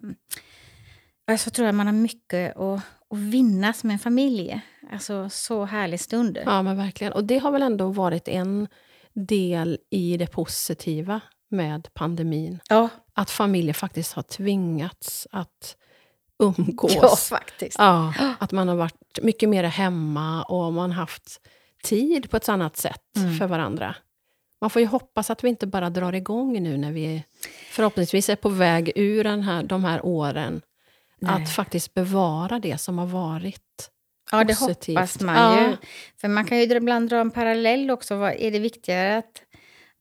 [1.26, 2.82] ja, så tror jag man har mycket att,
[3.12, 4.62] att vinna som en familj.
[4.92, 6.38] Alltså så härlig stund.
[6.46, 7.14] ja, men verkligen.
[7.14, 8.68] Och det har väl ändå varit en
[9.14, 12.60] del i det positiva med pandemin.
[12.70, 15.76] Ja, Att familjer faktiskt har tvingats att
[16.44, 16.96] umgås.
[17.02, 17.76] ja faktiskt.
[17.80, 21.42] Ja, att man har varit mycket mer hemma och man har haft
[21.84, 23.38] tid på ett annat sätt Mm.
[23.38, 23.96] för varandra.
[24.62, 27.24] Man får ju hoppas att vi inte bara drar igång nu när vi
[27.72, 30.62] förhoppningsvis är på väg ur den här, de här åren.
[31.22, 31.44] Nej.
[31.44, 33.90] Att faktiskt bevara det som har varit.
[34.32, 34.98] Ja, det positivt.
[34.98, 35.70] hoppas man Ja.
[35.70, 35.78] ju.
[36.22, 38.16] För man kan ju ibland dra en parallell också.
[38.16, 39.44] Vad, är det viktigare att,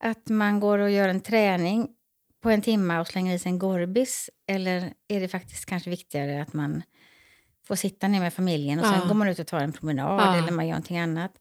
[0.05, 1.89] att man går och gör en träning
[2.43, 4.31] på en timme och slänger i sig en gorbis?
[4.49, 6.83] Eller är det faktiskt kanske viktigare att man
[7.67, 9.07] får sitta ner med familjen och sen Ja.
[9.09, 10.37] går man ut och tar en promenad Ja.
[10.39, 11.33] eller man gör någonting annat?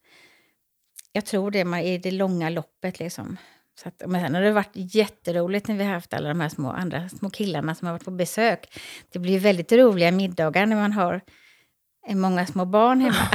[1.11, 2.99] Jag tror det man, i det långa loppet.
[2.99, 3.37] Liksom.
[3.83, 6.49] Så att, men sen har det varit jätteroligt när vi har haft alla de här
[6.49, 8.79] små, andra små killarna som har varit på besök.
[9.11, 11.21] Det blir väldigt roliga middagar när man har
[12.07, 13.29] eh, många små barn hemma.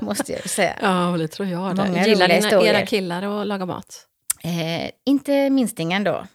[0.02, 0.78] måste jag säga.
[0.82, 1.76] Ja, det tror jag.
[1.76, 4.06] Många Gillar dina, era killar att laga mat?
[4.42, 6.26] Eh, inte minstingen då.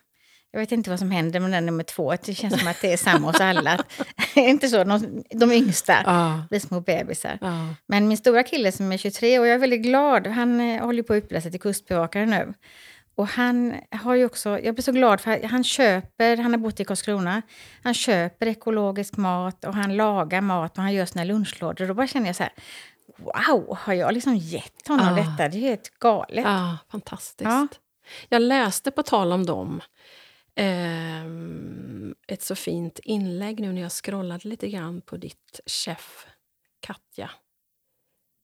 [0.55, 2.15] Jag vet inte vad som händer med den nummer två.
[2.25, 3.83] Det känns som att det är samma hos alla.
[4.35, 6.43] inte så, de, de yngsta Ja.
[6.49, 7.37] blir små bebisar.
[7.41, 7.67] ja.
[7.87, 11.03] Men min stora kille som är 23 och jag är väldigt glad, han eh, håller
[11.03, 12.53] på att utbilda sig till kustbevakare nu.
[13.15, 16.79] Och han har ju också, jag blir så glad för han köper, han har bott
[16.79, 17.41] i Karlskrona,
[17.83, 21.85] han köper ekologisk mat och han lagar mat och han gör sina lunchlådor.
[21.87, 22.53] Då bara känner jag så här,
[23.17, 25.15] wow, har jag liksom gett honom Ah.
[25.15, 25.47] detta?
[25.49, 26.45] Det är helt galet.
[26.45, 27.41] Ja, fantastiskt.
[27.49, 27.67] Ja.
[28.29, 29.81] Jag läste på tal om dem
[30.55, 36.27] ehm, ett så fint inlägg nu när jag scrollade lite grann på ditt chef
[36.79, 37.31] Katja.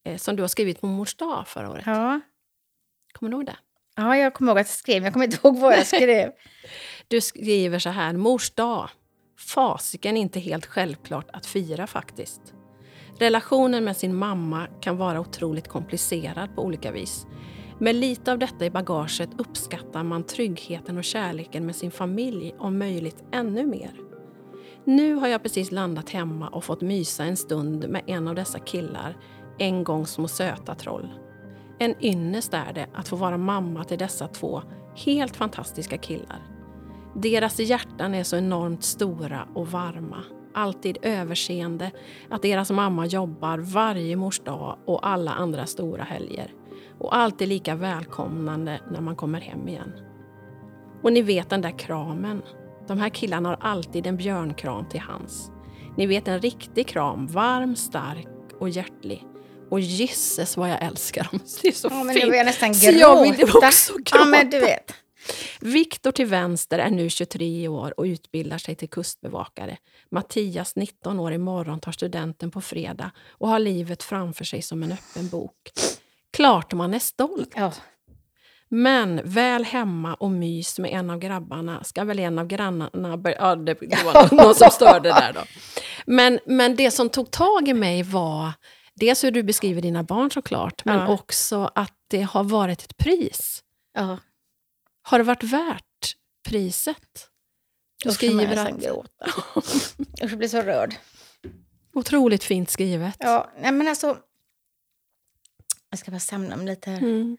[0.05, 1.83] Eh, som du har skrivit på mors dag förra året.
[1.85, 2.19] Ja.
[3.13, 3.57] Kommer du ihåg det?
[3.95, 6.31] ja, jag kommer ihåg att jag skrev, jag kommer inte ihåg vad jag skrev.
[7.07, 8.89] Du skriver så här, mors dag.
[9.37, 12.41] Fasiken inte helt självklart att fira faktiskt.
[13.19, 17.25] Relationen med sin mamma kan vara otroligt komplicerad på olika vis.
[17.81, 22.79] Med lite av detta i bagaget uppskattar man tryggheten och kärleken med sin familj om
[22.79, 23.91] möjligt ännu mer.
[24.85, 28.59] Nu har jag precis landat hemma och fått mysa en stund med en av dessa
[28.59, 29.17] killar,
[29.57, 31.13] en gång små söta troll.
[31.79, 34.61] En ynnest är det att få vara mamma till dessa två
[34.95, 36.41] helt fantastiska killar.
[37.15, 40.23] Deras hjärtan är så enormt stora och varma.
[40.53, 41.91] Alltid överseende
[42.29, 46.53] att deras mamma jobbar varje mors dag och alla andra stora helger.
[47.03, 49.93] Och alltid lika välkomnande när man kommer hem igen.
[51.03, 52.41] Och ni vet den där kramen.
[52.87, 55.51] De här killarna har alltid en björnkram till hands.
[55.97, 58.27] Ni vet en riktig kram, varm, stark
[58.59, 59.23] och hjärtlig.
[59.69, 61.39] Och gisses vad jag älskar dem.
[61.61, 62.25] Det är så Ja, men nu fint.
[62.31, 63.67] vill jag nästan Så jag vill gråta.
[63.67, 64.57] också Ja, men gråta.
[64.57, 64.93] du vet.
[65.59, 69.77] Viktor till vänster är nu 23 år och utbildar sig till kustbevakare.
[70.11, 74.91] Mattias, 19 år, imorgon tar studenten på fredag och har livet framför sig som en
[74.91, 75.71] öppen bok.
[76.31, 77.53] Klart man är stolt.
[77.55, 77.73] Ja.
[78.69, 83.21] Men väl hemma och mys med en av grabbarna ska väl en av grannarna...
[83.39, 85.41] Ja, det, det var någon som störde där då.
[86.05, 88.51] Men, men det som tog tag i mig var
[88.95, 91.07] dels hur du beskriver dina barn såklart, men Ja.
[91.07, 93.63] också att det har varit ett pris.
[93.97, 94.17] ja.
[95.03, 96.15] Har det varit värt
[96.49, 96.97] priset?
[98.03, 98.81] Du jag skriver att...
[98.83, 99.25] gråta.
[99.57, 100.95] Usch, jag blir så rörd.
[101.93, 103.15] Otroligt fint skrivet.
[103.19, 104.17] Ja, nej men alltså...
[105.91, 106.97] Jag ska bara samla mig lite här.
[106.97, 107.37] Mm.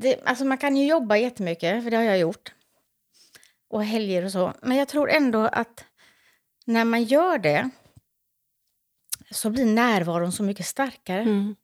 [0.00, 2.54] Det, alltså man kan ju jobba jättemycket, för det har jag gjort.
[3.68, 4.54] Och helger och så.
[4.62, 5.84] Men jag tror ändå att
[6.64, 7.70] när man gör det
[9.30, 11.20] så blir närvaron så mycket starkare.
[11.20, 11.56] Mm.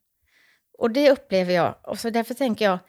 [0.77, 1.75] Och det upplever jag.
[1.83, 2.79] Och så därför tänker jag,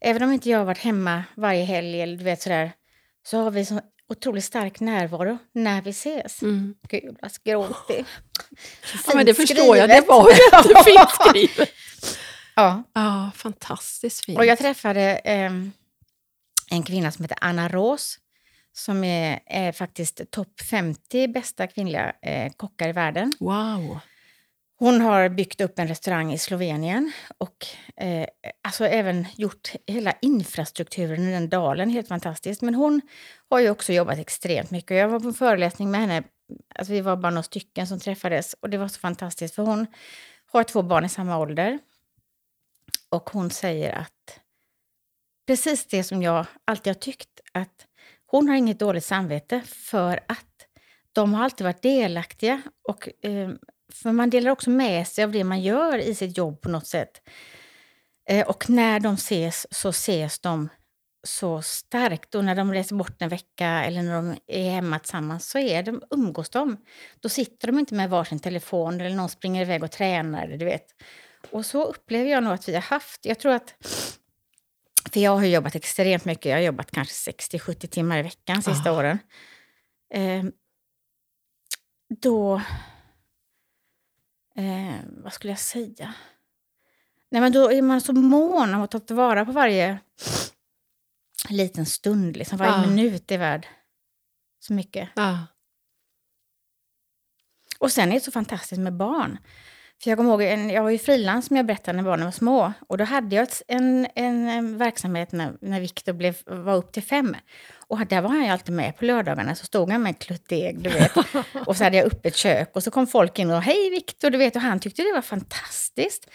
[0.00, 2.72] även om inte jag har varit hemma varje helg eller du vet sådär,
[3.22, 6.42] så har vi så otroligt stark närvaro när vi ses.
[6.42, 6.74] Mm.
[6.88, 8.04] Gud, vad gråtig.
[9.06, 9.88] Ja, men det förstår jag.
[9.88, 10.08] Det skrivet.
[10.08, 11.68] var jättefint skrivet.
[12.54, 14.38] Ja, Ja, fantastiskt fint.
[14.38, 15.72] och jag träffade ehm,
[16.70, 18.18] en kvinna som heter Anna Rås
[18.72, 23.32] som är, är faktiskt topp 50 bästa kvinnliga eh, kockar i världen.
[23.40, 23.98] Wow.
[24.80, 27.66] Hon har byggt upp en restaurang i Slovenien och
[27.96, 28.26] eh,
[28.62, 31.90] alltså även gjort hela infrastrukturen i den dalen.
[31.90, 32.62] Helt fantastiskt.
[32.62, 33.00] Men hon
[33.50, 34.96] har ju också jobbat extremt mycket.
[34.96, 36.22] Jag var på en föreläsning med henne.
[36.74, 39.86] Alltså vi var bara några stycken som träffades och det var så fantastiskt för hon
[40.52, 41.78] har två barn i samma ålder.
[43.08, 44.40] Och hon säger att
[45.46, 47.86] precis det som jag alltid har tyckt att
[48.26, 50.66] hon har inget dåligt samvete för att
[51.12, 53.50] de har alltid varit delaktiga och eh,
[53.90, 56.86] för man delar också med sig av det man gör i sitt jobb på något
[56.86, 57.22] sätt.
[58.28, 60.68] Eh, och när de ses så ses de
[61.22, 62.34] så starkt.
[62.34, 65.82] Och när de reser bort en vecka eller när de är hemma tillsammans så är
[65.82, 66.76] de, umgås de.
[67.20, 70.46] Då sitter de inte med varsin telefon eller någon springer iväg och tränar.
[70.46, 70.86] Du vet.
[71.50, 73.26] Och så upplever jag nog att vi har haft.
[73.26, 73.74] Jag tror att
[75.12, 76.46] för jag har jobbat extremt mycket.
[76.46, 78.96] Jag har jobbat kanske 60-70 timmar i veckan de sista Ah.
[78.96, 79.18] åren.
[80.14, 80.44] Eh,
[82.22, 82.60] då...
[84.54, 86.14] Eh, vad skulle jag säga?
[87.28, 89.98] Nej, men då är man så mån om att ta tillvara på varje
[91.48, 92.36] liten stund.
[92.36, 92.58] Liksom.
[92.58, 92.86] Varje Ja.
[92.86, 93.66] minut är värd
[94.60, 95.08] så mycket.
[95.16, 95.46] Ja.
[97.78, 99.38] Och sen är det så fantastiskt med barn.
[100.02, 102.32] För jag kommer ihåg, en, jag var ju frilans som jag berättade när barnen var
[102.32, 102.72] små.
[102.88, 106.92] Och då hade jag ett, en, en, en verksamhet när, när Viktor blev, var upp
[106.92, 107.36] till fem.
[107.88, 109.54] Och där var han ju alltid med på lördagarna.
[109.54, 111.12] Så stod han med en klutt deg, du vet.
[111.66, 112.70] Och så hade jag öppet kök.
[112.74, 114.56] Och så kom folk in och hej Viktor, du vet.
[114.56, 116.30] Och han tyckte det var fantastiskt.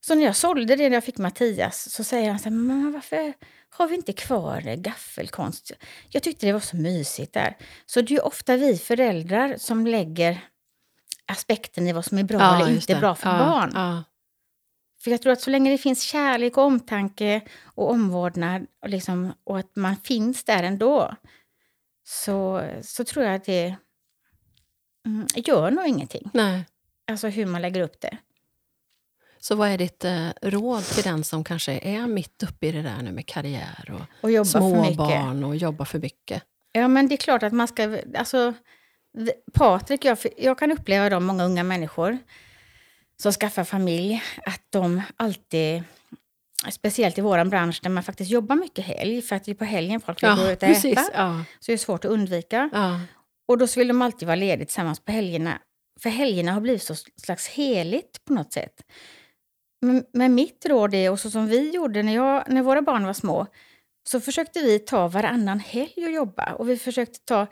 [0.00, 2.90] Så när jag sålde det när jag fick Mattias så säger han så här, mamma
[2.90, 3.32] varför
[3.70, 5.72] har vi inte kvar gaffelkonst?
[6.08, 7.56] Jag tyckte det var så mysigt där.
[7.86, 10.40] Så det är ju ofta vi föräldrar som lägger
[11.26, 13.00] aspekten i vad som är bra Ja, eller inte det.
[13.00, 13.70] bra för ja, barn.
[13.74, 14.02] Ja,
[15.02, 19.32] För jag tror att så länge det finns kärlek och omtanke och omvårdnad och, liksom,
[19.44, 21.14] och att man finns där ändå
[22.04, 23.76] så, så tror jag att det
[25.06, 26.30] mm, gör nog ingenting.
[26.34, 26.64] nej.
[27.10, 28.18] Alltså hur man lägger upp det.
[29.38, 32.82] Så vad är ditt eh, råd till den som kanske är mitt uppe i det
[32.82, 36.42] där nu med karriär och Och småbarn och jobba för mycket?
[36.72, 37.98] Ja, men det är klart att man ska...
[38.18, 38.54] Alltså,
[39.52, 42.18] Patrik, jag, jag kan uppleva de många unga människor
[43.22, 45.82] som skaffar familj, att de alltid,
[46.70, 49.64] speciellt i vår bransch där man faktiskt jobbar mycket helg, för att det är på
[49.64, 50.98] helgen folk vill gå ut och precis.
[50.98, 52.70] äta, Ja, så det är svårt att undvika.
[52.72, 53.00] ja,
[53.48, 55.58] Och då vill de alltid vara lediga tillsammans på helgerna.
[56.00, 58.82] För helgerna har blivit så slags heligt på något sätt.
[59.82, 63.04] Men, men mitt råd är, och så som vi gjorde när, jag, när våra barn
[63.06, 63.46] var små,
[64.08, 66.52] så försökte vi ta varannan helg och jobba.
[66.52, 67.46] Och vi försökte ta,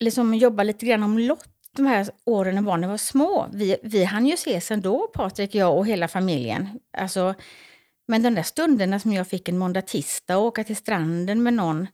[0.00, 3.46] liksom jobba lite grann om lott de här åren när barnen var små.
[3.52, 6.68] Vi, vi hann ju ses ändå, Patrik, jag och hela familjen.
[6.92, 7.34] Alltså,
[8.06, 11.54] men de där stunderna som jag fick en måndag, tisdag och åka till stranden med
[11.54, 11.86] någon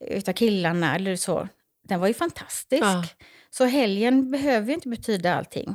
[0.00, 1.48] utav killarna eller så,
[1.88, 2.82] den var ju fantastisk.
[2.82, 3.04] Ja.
[3.50, 5.74] Så helgen behöver ju inte betyda allting.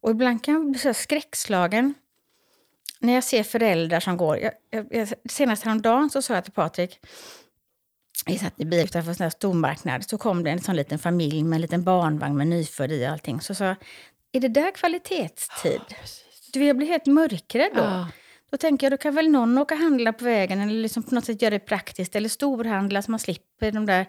[0.00, 1.94] Och ibland kan jag bli så skräckslagen
[3.00, 4.38] när jag ser föräldrar som går...
[4.38, 4.52] Jag,
[4.90, 7.00] jag, senast häromdagen så sa jag till Patrik,
[8.26, 10.98] vi satt i bil utanför en sån här stormarknad, så kom det en sån liten
[10.98, 13.40] familj med en liten barnvagn med nyfödd i och allting.
[13.40, 13.76] Så sa
[14.32, 15.80] är det där kvalitetstid?
[15.88, 16.50] precis.
[16.52, 17.80] Du, jag blir helt mörkrädd då.
[17.80, 18.08] Ja,
[18.50, 21.14] Då tänker jag, då kan väl någon åka och handla på vägen eller liksom på
[21.14, 22.16] något sätt göra det praktiskt.
[22.16, 24.06] Eller storhandla så man slipper de där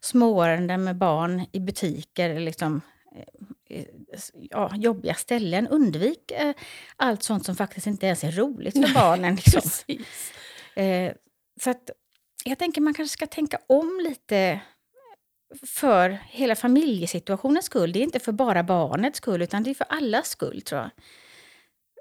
[0.00, 2.30] småärenden med barn i butiker.
[2.30, 2.80] eller Liksom,
[3.70, 3.84] eh,
[4.50, 5.68] ja, jobbiga ställen.
[5.68, 6.54] Undvik eh,
[6.96, 9.34] allt sånt som faktiskt inte ens är roligt för barnen.
[9.34, 9.94] Liksom.
[10.74, 11.12] Eh,
[11.62, 11.90] så att
[12.44, 14.60] jag tänker man kanske ska tänka om lite
[15.66, 17.92] för hela familjesituationens skull.
[17.92, 20.90] Det är inte för bara barnets skull, utan det är för allas skull, tror jag.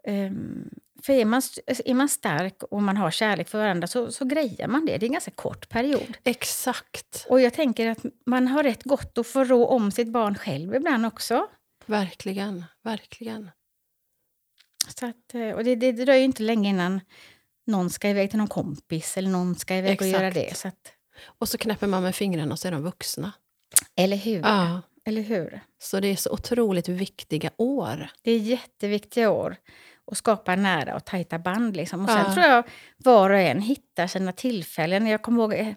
[0.03, 0.69] Ehm,
[1.03, 1.41] för är man,
[1.85, 4.97] är man stark och man har kärlek för varandra så, så grejar man det.
[4.97, 6.17] Det är en ganska kort period.
[6.23, 7.25] Exakt.
[7.29, 10.75] Och jag tänker att man har rätt gott att få rå om sitt barn själv
[10.75, 11.47] ibland också.
[11.85, 12.65] Verkligen.
[12.83, 13.51] Verkligen.
[14.99, 17.01] Så att, eh, och det, det dröjer ju inte länge innan
[17.67, 20.49] någon ska iväg till någon kompis eller någon ska iväg och göra Exakt.
[20.49, 20.55] det.
[20.57, 20.93] Så att,
[21.39, 23.31] Och så knäpper man med fingrarna och så är de vuxna.
[23.95, 24.39] eller hur?
[24.39, 24.81] Ja.
[25.05, 25.61] Eller hur?
[25.81, 28.09] Så det är så otroligt viktiga år.
[28.21, 29.55] Det är jätteviktiga år
[30.11, 31.75] att skapa nära och tajta band.
[31.75, 32.03] Liksom.
[32.03, 32.33] Och sen Ja.
[32.33, 32.63] tror jag
[32.97, 35.07] var och en hittar sina tillfällen.
[35.07, 35.73] Jag kommer ihåg eh,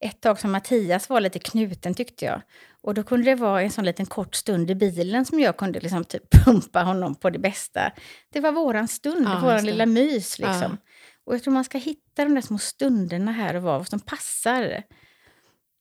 [0.00, 2.40] ett tag som Mattias var lite knuten tyckte jag.
[2.82, 5.80] Och då kunde det vara en sån liten kort stund i bilen som jag kunde
[5.80, 7.92] liksom typ pumpa honom på det bästa.
[8.32, 10.38] Det var våran stund, Ja, våran lilla mys.
[10.38, 10.60] Liksom.
[10.62, 10.76] Ja.
[11.24, 14.82] Och jag tror man ska hitta de där små stunderna här och var som passar.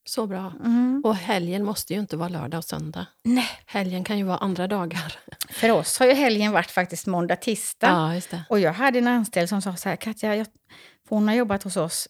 [0.05, 0.53] Så bra.
[0.63, 1.01] Mm.
[1.05, 3.05] Och helgen måste ju inte vara lördag och söndag.
[3.23, 5.19] Nej, Helgen kan ju vara andra dagar.
[5.49, 7.87] för oss har ju helgen varit faktiskt måndag, tisdag.
[7.87, 8.43] Ja, just det.
[8.49, 10.47] Och jag hade en anställd som sa så här, Katja, jag,
[11.09, 12.07] hon har jobbat hos oss,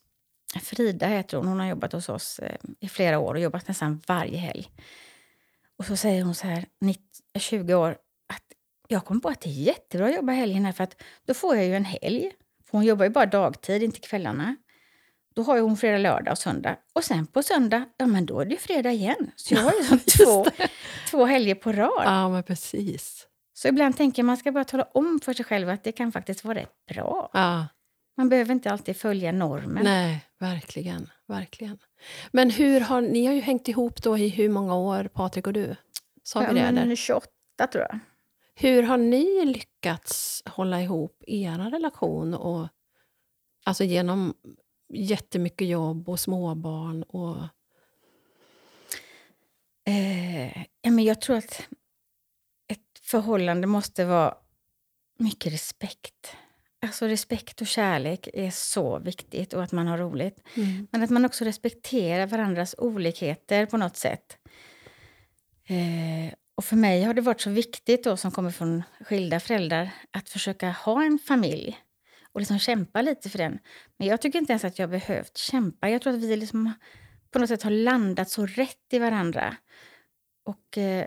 [0.61, 4.01] Frida heter hon, hon har jobbat hos oss eh, i flera år och jobbat nästan
[4.07, 4.69] varje helg.
[5.77, 7.03] Och så säger hon så här, 19,
[7.39, 7.91] 20 år,
[8.27, 8.43] att
[8.87, 11.55] jag kom på att det är jättebra att jobba helgen här för att då får
[11.55, 12.31] jag ju en helg.
[12.73, 14.55] För hon jobbar ju bara dagtid, inte kvällarna.
[15.35, 16.75] Då har hon fredag, lördag och söndag.
[16.93, 19.31] Och sen på söndag, ja men då är det ju fredag igen.
[19.35, 20.45] Så jag har ju två,
[21.09, 22.03] två helger på rad.
[22.05, 23.27] Ja, men precis.
[23.53, 26.43] Så ibland tänker man ska bara tala om för sig själv att det kan faktiskt
[26.43, 27.29] vara rätt bra.
[27.33, 27.67] Ja,
[28.17, 29.83] Man behöver inte alltid följa normen.
[29.83, 31.09] nej, verkligen.
[31.27, 31.77] verkligen.
[32.31, 35.53] Men hur har, ni har ju hängt ihop då i hur många år, Patrik och
[35.53, 35.75] du?
[36.23, 36.61] Sa vi Ja, det?
[36.61, 36.95] men Eller?
[36.95, 37.27] 28
[37.71, 37.99] tror jag.
[38.55, 42.33] Hur har ni lyckats hålla ihop er relation?
[42.33, 42.67] Och,
[43.65, 44.33] alltså genom
[44.93, 47.03] jättemycket jobb och småbarn.
[47.03, 47.37] Och,
[49.85, 51.67] Eh, ja, men jag tror att
[52.67, 54.37] ett förhållande måste vara
[55.19, 56.35] mycket respekt.
[56.81, 60.41] Alltså respekt och kärlek är så viktigt och att man har roligt.
[60.91, 64.37] Men att man också respekterar varandras olikheter på något sätt.
[65.65, 69.89] Eh, och för mig har det varit så viktigt då som kommer från skilda föräldrar
[70.11, 71.79] att försöka ha en familj
[72.31, 73.59] och liksom kämpa lite för den.
[73.97, 75.89] Men jag tycker inte ens att jag har behövt kämpa.
[75.89, 76.73] Jag tror att vi liksom
[77.31, 79.55] på något sätt har landat så rätt i varandra.
[80.45, 81.05] Och eh,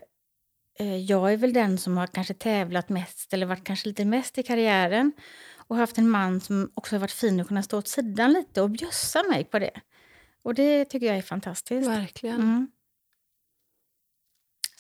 [0.79, 4.39] eh, jag är väl den som har kanske tävlat mest eller varit kanske lite mest
[4.39, 5.13] i karriären
[5.57, 8.63] och haft en man som också har varit fin att kunna stå åt sidan lite
[8.63, 9.81] och bjussa mig på det.
[10.43, 11.89] Och det tycker jag är fantastiskt.
[11.89, 12.41] Verkligen.
[12.41, 12.69] Mm.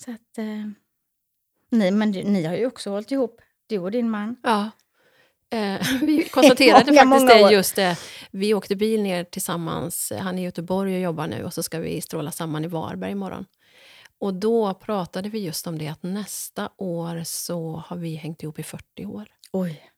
[0.04, 0.38] Så att...
[0.38, 0.70] Eh,
[1.70, 4.36] ni, men du, ni har ju också hållit ihop, du och din man.
[4.42, 4.70] Ja.
[5.50, 7.98] Eh, vi konstaterade Många, faktiskt många det just det.
[8.30, 10.12] Vi åkte bil ner tillsammans.
[10.20, 13.12] Han är i Göteborg och jobbar nu och så ska vi stråla samman i Varberg
[13.12, 13.46] imorgon.
[14.18, 18.58] Och då pratade vi just om det att nästa år så har vi hängt ihop
[18.58, 19.26] i 40 år.
[19.52, 19.90] Oj,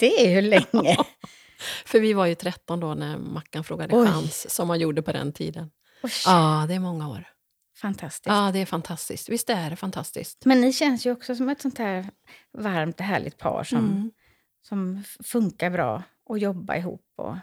[0.00, 0.96] det är ju länge.
[1.86, 4.06] För vi var ju 13 då när Mackan frågade Oj.
[4.06, 5.70] chans, som man gjorde på den tiden.
[6.26, 7.33] Ja, det är många år.
[7.88, 8.26] Fantastiskt.
[8.26, 9.28] Ja, det är fantastiskt.
[9.28, 10.44] Visst är det fantastiskt?
[10.44, 12.10] Men ni känns ju också som ett sånt här
[12.58, 14.10] varmt och härligt par som, Mm.
[14.68, 17.06] som funkar bra och jobbar ihop.
[17.16, 17.36] Och,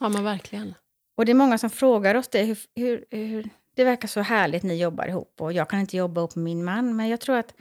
[0.00, 0.74] Ja, men verkligen.
[1.16, 2.42] och det är många som frågar oss det.
[2.44, 6.20] Hur, hur, hur, det verkar så härligt ni jobbar ihop och jag kan inte jobba
[6.20, 6.96] ihop med min man.
[6.96, 7.54] Men jag tror att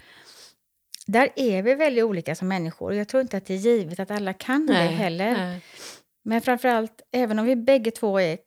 [1.07, 2.93] där är vi väldigt olika som människor.
[2.93, 5.31] Jag tror inte att det är givet att alla kan det heller.
[5.31, 5.61] nej.
[6.23, 8.37] Men framförallt, även om vi bägge två är,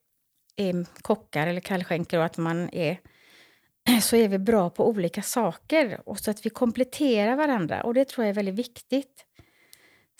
[0.56, 2.98] är kockar eller kallskänker och att man är
[4.02, 7.82] så är vi bra på olika saker och så att vi kompletterar varandra.
[7.82, 9.24] Och det tror jag är väldigt viktigt.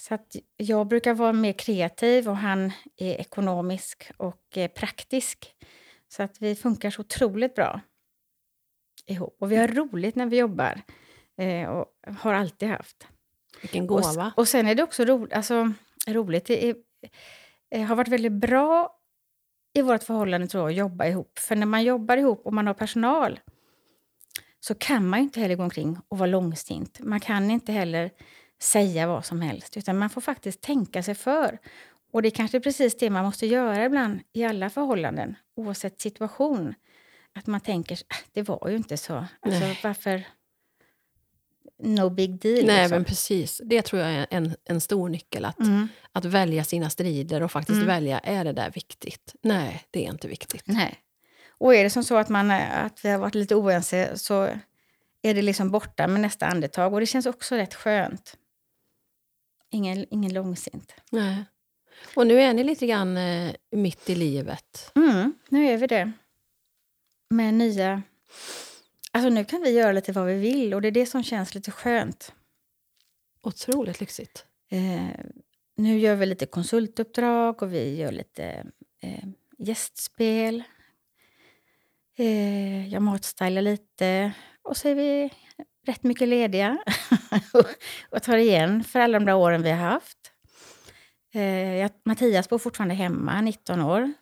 [0.01, 5.55] Så att jag brukar vara mer kreativ och han är ekonomisk och eh, praktisk.
[6.09, 7.81] Så att vi funkar så otroligt bra
[9.07, 9.37] ihop.
[9.41, 10.83] Och vi har roligt när vi jobbar.
[11.37, 11.87] Eh, och
[12.19, 13.07] har alltid haft.
[13.61, 14.33] Vilken Och, gåva.
[14.37, 15.73] och sen är det också ro, alltså,
[16.07, 16.45] roligt.
[16.45, 16.77] Det är,
[17.71, 18.99] eh, har varit väldigt bra
[19.73, 21.39] i vårt förhållande tror jag, att jobba ihop.
[21.39, 23.41] För när man jobbar ihop och man har personal
[24.61, 27.01] så kan man inte heller gå omkring och vara långsint.
[27.01, 28.11] Man kan inte heller
[28.61, 31.59] säga vad som helst, utan man får faktiskt tänka sig för.
[32.13, 36.75] Och det är kanske precis det man måste göra ibland i alla förhållanden, oavsett situation.
[37.35, 39.25] Att man tänker, "Äh, det var ju inte så.
[39.41, 39.81] Alltså, Nej.
[39.83, 40.23] varför...
[41.83, 42.67] No big deal.
[42.67, 42.91] Nej, liksom.
[42.97, 43.61] men precis.
[43.65, 45.45] Det tror jag är en, en stor nyckel.
[45.45, 45.89] Att, Mm.
[46.13, 47.87] att välja sina strider och faktiskt Mm.
[47.87, 49.35] välja, är det där viktigt?
[49.43, 50.63] Nej, det är inte viktigt.
[50.67, 50.99] Nej.
[51.59, 54.43] Och är det som så att, man, att vi har varit lite oense så
[55.23, 56.95] är det liksom borta med nästa andetag.
[56.95, 58.37] Och det känns också rätt skönt.
[59.71, 60.95] Ingen, ingen långsint.
[61.11, 61.45] Nej.
[62.15, 64.93] Och nu är ni lite grann eh, mitt i livet.
[64.95, 66.13] Mm, nu är vi det.
[67.31, 68.03] Med nya...
[69.13, 71.55] Alltså nu kan vi göra lite vad vi vill och det är det som känns
[71.55, 72.33] lite skönt.
[73.43, 74.47] Otroligt lyxigt.
[74.71, 75.25] Eh,
[75.77, 78.45] nu gör vi lite konsultuppdrag och vi gör lite
[79.03, 79.29] eh,
[79.59, 80.63] gästspel.
[82.19, 85.31] Eh, jag matstylar lite och så är vi
[85.87, 86.79] rätt mycket lediga
[88.11, 90.19] och tar igen för alla de där åren vi har haft.
[91.35, 94.13] Eh, Mattias bor fortfarande hemma, 19 år.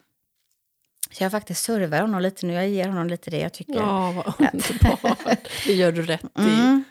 [1.11, 2.53] Så jag faktiskt servar honom lite nu.
[2.53, 3.75] Jag ger honom lite det jag tycker.
[3.75, 5.49] Ja, vad underbart.
[5.67, 6.43] Det gör du rätt i.
[6.43, 6.85] Mm.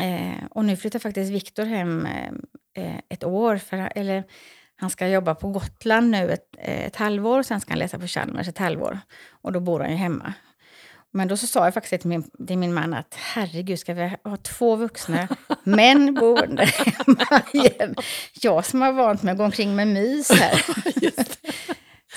[0.00, 2.06] Eh, och nu flyttar faktiskt Viktor hem
[2.76, 3.56] eh, ett år.
[3.56, 4.24] För, eller,
[4.82, 8.06] han ska jobba på Gotland nu ett, eh, ett halvår, sen ska han läsa på
[8.06, 8.98] Chalmers ett halvår.
[9.42, 10.32] Och då bor han ju hemma.
[11.14, 14.16] Men då så sa jag faktiskt till min, till min man att herregud, ska vi
[14.24, 15.28] ha två vuxna
[15.62, 17.94] män boende hemma igen?
[18.42, 20.64] Jag som har vant mig att gå omkring med mys här.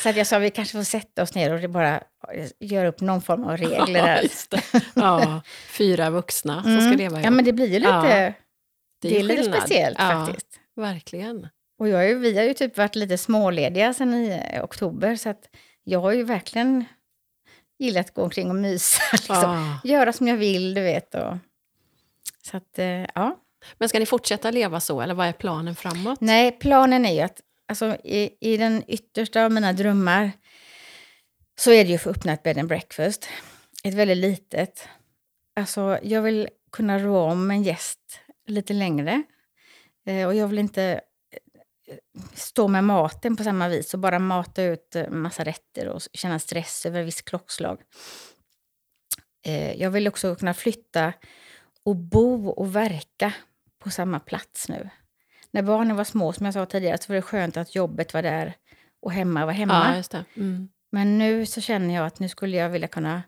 [0.03, 2.03] Så att jag sa vi kanske får sätta oss ner och det bara
[2.59, 4.61] göra upp någon form av regler Ja, det.
[4.95, 6.97] ja, fyra vuxna som ska Mm.
[6.97, 7.25] leva ihop.
[7.25, 8.33] Ja, men det blir ju lite, Ja,
[9.01, 9.59] det är lite skillnad.
[9.61, 10.47] speciellt ja, faktiskt.
[10.75, 11.47] Verkligen.
[11.77, 15.29] Och jag är, vi har ju typ varit lite smålediga sen i eh, oktober så
[15.29, 15.49] att
[15.83, 16.85] jag har ju verkligen
[17.79, 19.01] gillat att gå omkring och mysa.
[19.11, 19.35] Liksom.
[19.35, 19.79] Ja.
[19.83, 21.15] Göra som jag vill, du vet.
[21.15, 21.37] Och,
[22.43, 23.39] så att, eh, ja.
[23.77, 26.21] Men ska ni fortsätta leva så, eller vad är planen framåt?
[26.21, 30.31] Nej, planen är ju att alltså, i, i den yttersta av mina drömmar
[31.57, 33.29] så är det ju för att öppna ett bed and breakfast.
[33.83, 34.87] Ett väldigt litet.
[35.55, 37.99] Alltså, jag vill kunna rå om en gäst
[38.47, 39.23] lite längre.
[40.05, 41.01] Eh, och jag vill inte
[42.33, 46.39] stå med maten på samma vis och bara mata ut eh, massa rätter och känna
[46.39, 47.81] stress över ett visst klockslag.
[49.45, 51.13] Eh, jag vill också kunna flytta
[51.85, 53.33] och bo och verka
[53.83, 54.89] på samma plats nu.
[55.51, 58.21] När barnen var små, som jag sa tidigare, så var det skönt att jobbet var
[58.21, 58.53] där
[59.01, 60.03] och hemma var hemma.
[60.11, 60.23] Ja.
[60.35, 60.69] Mm.
[60.91, 63.23] Men nu så känner jag att nu skulle jag vilja kunna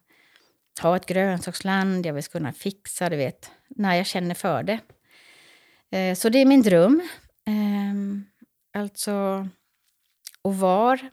[0.81, 4.79] ha ett grönsaksland, jag vill kunna fixa, du vet, när jag känner för det.
[5.97, 7.01] Eh, så det är min dröm.
[8.77, 9.47] Alltså,
[10.41, 11.09] och var.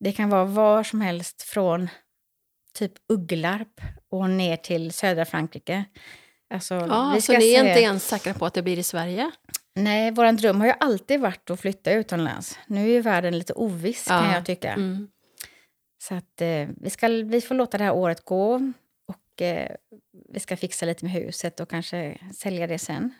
[0.00, 1.88] Det kan vara var som helst från
[2.74, 5.84] typ Ugglarp och ner till södra Frankrike.
[6.50, 8.78] Alltså, Ja, vi så ska ni är se- inte ens säkra på att det blir
[8.78, 9.30] i Sverige?
[9.74, 12.58] Nej, vår dröm har ju alltid varit att flytta utomlands.
[12.66, 14.72] Nu är ju världen lite oviss kan Ja, jag tycka.
[14.72, 15.08] Mm.
[16.02, 18.72] Så att eh, vi, ska, vi får låta det här året gå
[19.06, 19.76] och eh,
[20.28, 23.14] vi ska fixa lite med huset och kanske sälja det sen.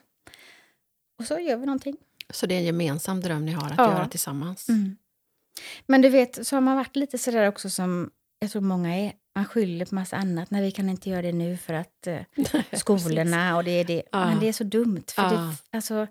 [1.19, 1.97] Och så gör vi någonting.
[2.33, 3.93] Så det är en gemensam dröm ni har att Ja.
[3.93, 4.67] göra tillsammans?
[5.87, 9.13] Men du vet, så har man varit lite sådär också som jag tror många är.
[9.37, 10.51] Man skyller på massa annat.
[10.51, 12.21] Nej, vi kan inte göra det nu för att eh,
[12.73, 14.03] skolorna och det är det.
[14.13, 14.27] Ja.
[14.27, 15.05] Men det är så dumt.
[15.15, 15.31] För Ja.
[15.31, 16.07] det, alltså,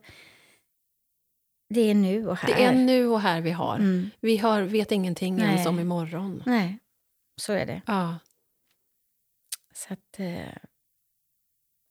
[1.74, 2.48] det är nu och här.
[2.56, 3.76] Det är nu och här vi har.
[3.76, 4.10] Mm.
[4.20, 5.46] Vi har, vet ingenting Nej.
[5.46, 6.44] ens om imorgon.
[6.46, 6.80] Nej,
[7.42, 7.82] så är det.
[7.86, 8.20] Ja.
[9.74, 10.20] Så att...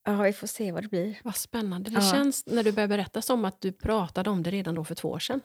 [0.07, 1.18] Ja, vi får se vad det blir.
[1.22, 1.90] Vad spännande.
[1.90, 2.12] Det Ja.
[2.12, 5.09] känns, när du börjar berätta, som att du pratade om det redan då för två
[5.09, 5.40] år sedan.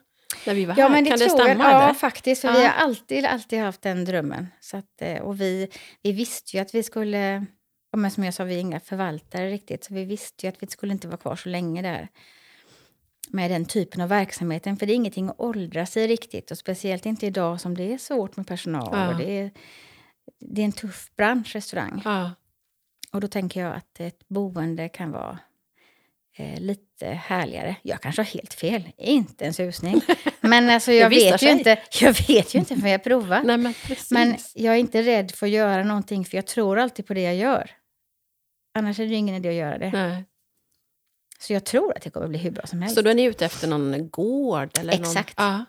[0.45, 0.89] När vi var Ja, här.
[0.89, 1.47] men det kan det tror jag.
[1.47, 1.63] stämma?
[1.71, 1.93] Ja, eller?
[1.93, 2.41] faktiskt.
[2.41, 2.53] För Ja.
[2.53, 4.47] Vi har alltid, alltid haft den drömmen.
[4.59, 5.69] Så att, eh, och vi,
[6.01, 7.45] vi visste ju att vi skulle...
[7.97, 9.83] Men som jag sa, vi är inga förvaltare riktigt.
[9.83, 12.07] Så vi visste ju att vi skulle inte vara kvar så länge där
[13.29, 14.77] med den typen av verksamheten.
[14.77, 16.51] För det är ingenting att åldras i riktigt.
[16.51, 18.89] Och speciellt inte idag som det är svårt med personal.
[18.91, 19.07] Ja.
[19.11, 19.51] Och det, är,
[20.39, 22.01] det är en tuff bransch, restaurang.
[22.05, 22.31] Ja.
[23.11, 25.39] Och då tänker jag att ett boende kan vara
[26.35, 27.75] eh, lite härligare.
[27.81, 30.01] Jag kanske har helt fel, inte en susning.
[30.41, 31.51] Men alltså, jag, vet ju sig.
[31.51, 33.41] inte, jag vet ju inte för jag provar.
[33.43, 33.73] Nej, men.
[34.09, 37.21] Men jag är inte rädd för att göra någonting för jag tror alltid på det
[37.21, 37.71] jag gör.
[38.73, 39.91] Annars är det ju ingen idé att göra det.
[39.91, 40.25] Nej.
[41.39, 42.95] Så jag tror att det kommer bli hur bra som helst.
[42.95, 44.77] Så då är ni ute efter någon gård?
[44.79, 45.39] Eller Exakt.
[45.39, 45.47] Någon...
[45.47, 45.65] Ja.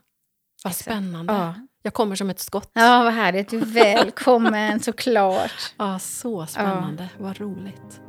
[0.65, 0.85] Vad Exakt.
[0.85, 1.33] spännande.
[1.33, 1.55] ja.
[1.85, 2.71] Jag kommer som ett skott.
[2.73, 3.49] ja, vad härligt.
[3.51, 5.75] Du är välkommen såklart.
[5.77, 7.09] Ja, så spännande.
[7.19, 8.01] Vad roligt.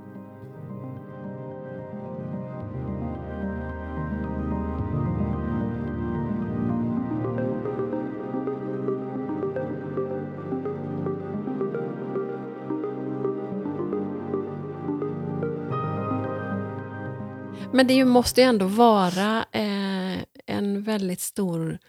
[17.71, 21.79] Men det måste ju ändå vara eh, en väldigt stor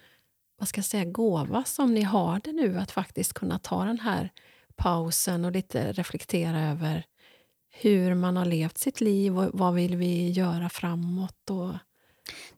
[0.57, 3.99] vad ska jag säga, gåva som ni har det nu, att faktiskt kunna ta den
[3.99, 4.29] här
[4.75, 7.05] pausen och lite reflektera över
[7.69, 11.49] hur man har levt sitt liv och vad vill vi göra framåt.
[11.49, 11.73] Och...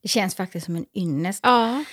[0.02, 1.40] Det känns faktiskt som en ynnest.
[1.44, 1.84] Ja,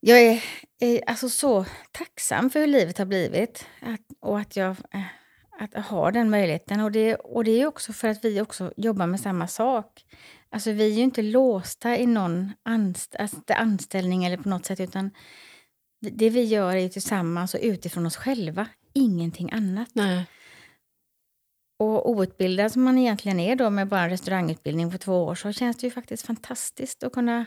[0.00, 0.44] Jag är,
[0.80, 5.02] är alltså så tacksam för hur livet har blivit att, och att jag eh,
[5.58, 6.80] att ha den möjligheten.
[6.80, 10.04] Och det, och det är också för att vi också jobbar med samma sak.
[10.50, 14.80] Alltså vi är ju inte låsta i någon anst alltså, anställning eller på något sätt
[14.80, 15.10] utan
[16.00, 19.88] det vi gör är ju tillsammans och utifrån oss själva, ingenting annat.
[19.92, 20.26] nej.
[21.78, 25.52] Och outbildad som man egentligen är då med bara en restaurangutbildning på två år så
[25.52, 27.44] känns det ju faktiskt fantastiskt att kunna...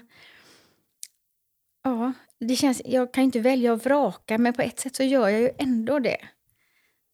[1.84, 5.03] Ja, det känns, jag kan ju inte välja och vraka men på ett sätt så
[5.03, 6.18] gör jag ju ändå det.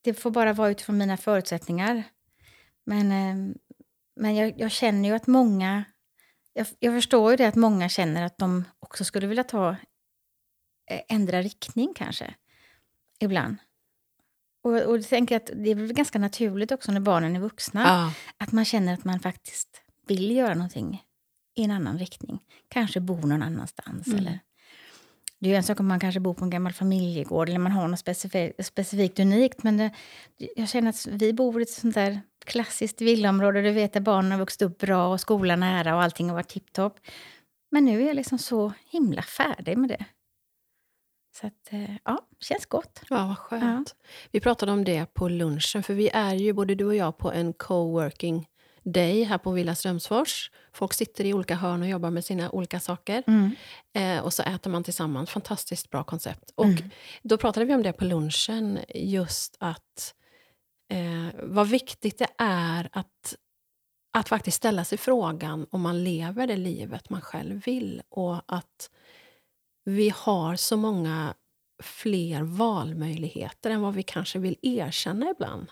[0.04, 2.04] Det får bara vara utifrån mina förutsättningar.
[2.86, 3.56] Men, eh,
[4.16, 5.84] men jag, jag känner ju att många...
[6.54, 9.70] Jag, jag förstår ju det att många känner att de också skulle vilja ta
[10.90, 12.34] eh, ändra riktning kanske.
[13.20, 13.58] Ibland.
[14.64, 17.82] Och, och jag tänker att det är väl ganska naturligt också när barnen är vuxna.
[17.82, 21.04] Ja, Att man känner att man faktiskt vill göra någonting
[21.56, 22.40] i en annan riktning.
[22.68, 24.08] Kanske bo någon annanstans.
[24.08, 24.20] Mm.
[24.20, 24.40] Eller.
[25.44, 27.72] Det är ju en sak om man kanske bor på en gammal familjegård eller man
[27.72, 29.64] har något specifikt, specifikt unikt.
[29.64, 29.92] Men det,
[30.56, 33.62] jag känner att vi bor i ett sånt där klassiskt villaområde.
[33.62, 36.48] Du vet där barnen har vuxit upp bra och skolan nära och allting har varit
[36.48, 37.00] tipptopp.
[37.72, 40.06] Men nu är jag liksom så himla färdig med det.
[41.36, 43.02] Så att, eh, ja, känns gott.
[43.10, 43.96] ja, vad skönt.
[44.32, 47.32] Vi pratade om det på lunchen, för vi är ju både du och jag på
[47.32, 48.46] en co-working
[48.84, 50.52] day här på Villa Strömsfors.
[50.74, 53.24] Folk sitter i olika hörn och jobbar med sina olika saker.
[53.28, 53.52] Mm.
[53.94, 55.30] Eh, och så äter man tillsammans.
[55.30, 56.52] Fantastiskt bra koncept.
[56.56, 56.90] Och Mm.
[57.24, 60.14] då pratade vi om det på lunchen, just att
[60.92, 63.36] eh, vad viktigt det är att,
[64.18, 68.02] att faktiskt ställa sig frågan om man lever det livet man själv vill.
[68.10, 68.90] Och att
[69.86, 71.34] vi har så många
[71.84, 75.68] fler valmöjligheter än vad vi kanske vill erkänna ibland.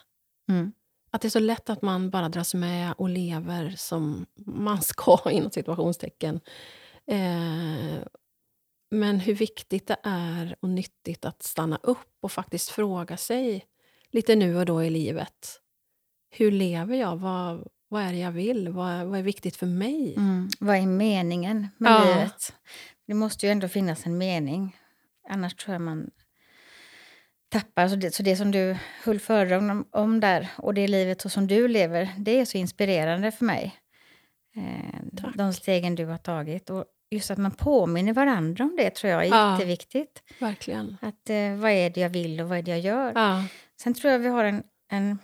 [0.49, 0.71] Mm.
[1.11, 5.19] Att det är så lätt att man bara dras med och lever som man ska,
[5.31, 6.39] inom situationstecken.
[7.07, 8.03] Eh,
[8.91, 13.65] men hur viktigt det är och nyttigt att stanna upp och faktiskt fråga sig
[14.11, 15.59] lite nu och då i livet.
[16.29, 17.15] Hur lever jag?
[17.17, 18.69] Vad, vad är det jag vill?
[18.69, 20.13] Vad, vad är viktigt för mig?
[20.17, 20.49] Mm.
[20.59, 22.05] Vad är meningen med Ja.
[22.05, 22.53] livet?
[23.07, 24.77] Det måste ju ändå finnas en mening.
[25.29, 26.11] Annars tror jag man
[27.51, 27.87] tappar.
[27.87, 31.29] Så det, så det som du höll föredrag om, om där och det livet så
[31.29, 33.75] som du lever, det är så inspirerande för mig.
[34.55, 36.69] Eh, de stegen du har tagit.
[36.69, 39.53] Och just att man påminner varandra om det tror jag är Ja.
[39.53, 40.23] jätteviktigt.
[40.39, 40.97] Verkligen.
[41.01, 43.11] Att, eh, vad är det jag vill och vad är det jag gör?
[43.15, 43.43] Ja.
[43.81, 45.19] Sen tror jag vi har en, en,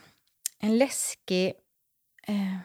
[0.60, 1.54] en läskig...
[2.28, 2.58] Eh,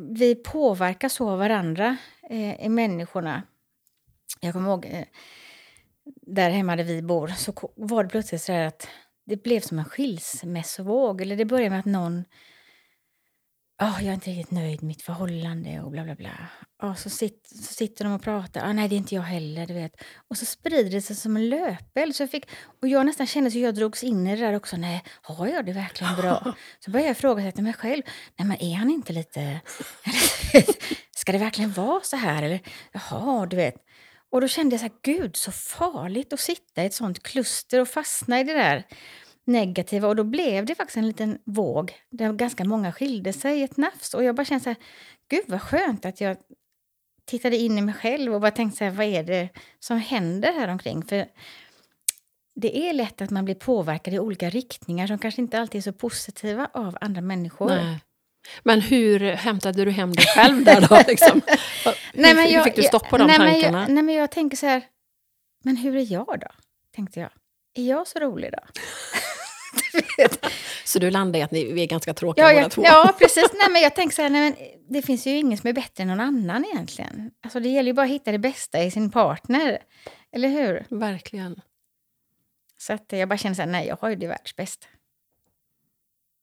[0.00, 1.96] vi påverkar så varandra,
[2.30, 3.42] eh, i människorna.
[4.40, 5.04] Jag kommer ihåg, eh,
[6.26, 8.88] där hemma där vi bor, så var det plötsligt så här att
[9.26, 11.20] det blev som en skilsmässovåg.
[11.20, 12.24] Eller det började med att någon...
[13.78, 16.48] "Ah, jag är inte riktigt nöjd med mitt förhållande och bla bla bla.
[16.82, 18.68] Och så, sit, så sitter de och pratar.
[18.68, 19.66] Ah, nej, det är inte jag heller.
[19.66, 19.92] Du vet.
[20.28, 22.16] Och så sprider det sig som en löpeld.
[22.16, 22.46] Så jag fick,
[22.82, 24.76] och jag nästan kände att jag drogs in i det där också.
[24.76, 26.54] Nej, har jag det verkligen bra?
[26.84, 28.02] Så började jag ifrågasätta mig själv.
[28.38, 29.60] Nej, men är han inte lite...
[31.16, 32.42] Ska det verkligen vara så här?
[32.42, 32.60] Eller,
[32.92, 33.74] jaha, du vet.
[34.34, 37.80] Och då kände jag så här, gud så farligt att sitta i ett sånt kluster
[37.80, 38.84] och fastna i det där.
[39.44, 40.08] negativa.
[40.08, 43.76] Och då blev det faktiskt en liten våg där ganska många skilde sig i ett
[43.76, 44.14] nafs.
[44.14, 44.76] Och jag bara kände så här,
[45.28, 46.36] gud vad skönt att jag
[47.24, 50.52] tittade in i mig själv och bara tänkte så här, vad är det som händer
[50.52, 51.02] här omkring?
[51.02, 51.26] För
[52.54, 55.82] det är lätt att man blir påverkad i olika riktningar som kanske inte alltid är
[55.82, 57.68] så positiva av andra människor.
[57.68, 58.00] Nej.
[58.62, 61.02] Men hur hämtade du hem dig själv där då?
[61.08, 61.40] Liksom?
[62.14, 63.70] nej, men jag, fick du stopp på de nej, tankarna?
[63.70, 64.82] Men jag, nej, men jag tänker så här,
[65.64, 66.48] men hur är jag då?
[66.94, 67.30] Tänkte jag.
[67.74, 68.58] Är jag så rolig då?
[70.84, 72.82] så du landade i att ni, är ganska tråkiga ja, båda jag, två?
[72.84, 73.46] Ja, precis.
[73.54, 76.02] Nej, men jag tänker så här, nej, men det finns ju ingen som är bättre
[76.02, 77.30] än någon annan egentligen.
[77.42, 79.78] Alltså, det gäller ju bara att hitta det bästa i sin partner.
[80.32, 80.86] Eller hur?
[80.90, 81.60] Verkligen.
[82.78, 84.86] Så att jag bara känner så här, nej, jag har ju det världsbästa.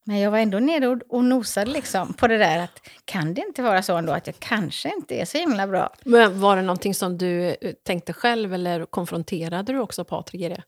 [0.03, 3.41] Men jag var ändå nere och, och nosade liksom på det där att kan det
[3.41, 5.93] inte vara så ändå att jag kanske inte är så himla bra?
[6.03, 10.49] Men var det någonting som du eh, tänkte själv eller konfronterade du också Patrik i
[10.49, 10.63] det?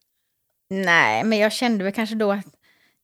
[0.69, 2.45] Nej, men jag kände väl kanske då att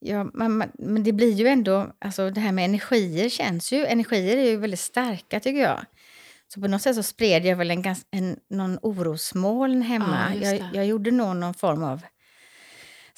[0.02, 4.38] Ja, man, men det blir ju ändå, alltså det här med energier känns ju, energier
[4.38, 5.86] är ju väldigt starka tycker jag.
[6.54, 10.34] Så på något sätt så spred jag väl en, en, någon orosmoln hemma.
[10.42, 12.02] Ja, jag, jag gjorde nog någon form av...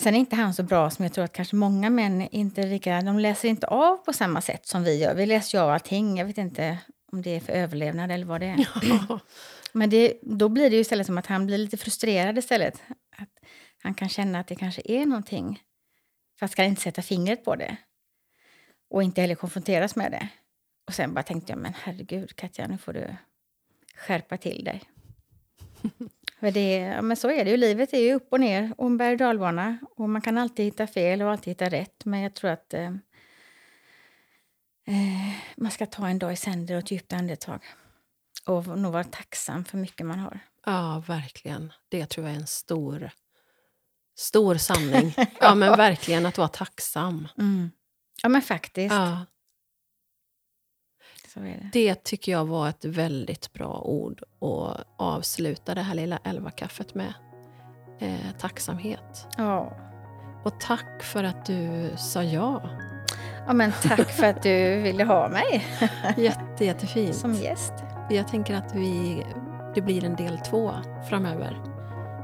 [0.02, 3.02] Sen är inte han så bra som jag tror att kanske många män inte lika...
[3.02, 5.16] De läser inte av på samma sätt som vi gör.
[5.16, 6.18] Vi läser ju av allting.
[6.18, 6.78] Jag vet inte
[7.12, 8.68] om det är för överlevnad eller vad det är.
[8.82, 9.20] Ja.
[9.72, 12.82] Men det, då blir det ju istället som att han blir lite frustrerad istället.
[13.18, 13.30] Att
[13.84, 15.62] han kan känna att det kanske är någonting
[16.42, 17.78] Fast kan inte sätta fingret på det.
[18.90, 20.28] Och inte heller konfronteras med det.
[20.88, 23.16] Och sen bara tänkte jag, men herregud Katja, nu får du
[23.96, 24.82] skärpa till dig.
[26.42, 27.58] För det, ja, men så är det ju.
[27.58, 29.78] Livet är ju upp och ner och en berg och dalbana.
[29.96, 32.06] Och man kan alltid hitta fel och alltid hitta rätt.
[32.06, 32.92] Men jag tror att eh,
[34.88, 37.62] eh, man ska ta en dag i sänder och ett djupt andetag.
[38.46, 40.40] Och nog vara tacksam för mycket man har.
[40.66, 41.74] Ja, verkligen.
[41.90, 43.12] Det tror jag är en stor
[44.16, 45.14] Stor sanning.
[45.40, 47.28] Ja, men verkligen att vara tacksam.
[47.38, 47.72] Mm.
[48.24, 48.96] Ja, men faktiskt.
[48.96, 49.26] Ja.
[51.36, 51.70] Det.
[51.74, 57.14] det tycker jag var ett väldigt bra ord att avsluta det här lilla elvakaffet med.
[58.00, 59.28] Eh, tacksamhet.
[59.38, 59.78] Ja.
[60.44, 62.62] Och tack för att du sa ja.
[63.48, 65.68] Ja, men tack för att du ville ha mig.
[66.18, 67.16] Jätte, jättefint.
[67.16, 67.74] Som gäst.
[68.10, 69.24] Jag tänker att vi,
[69.76, 70.72] det blir en del två
[71.10, 71.62] framöver.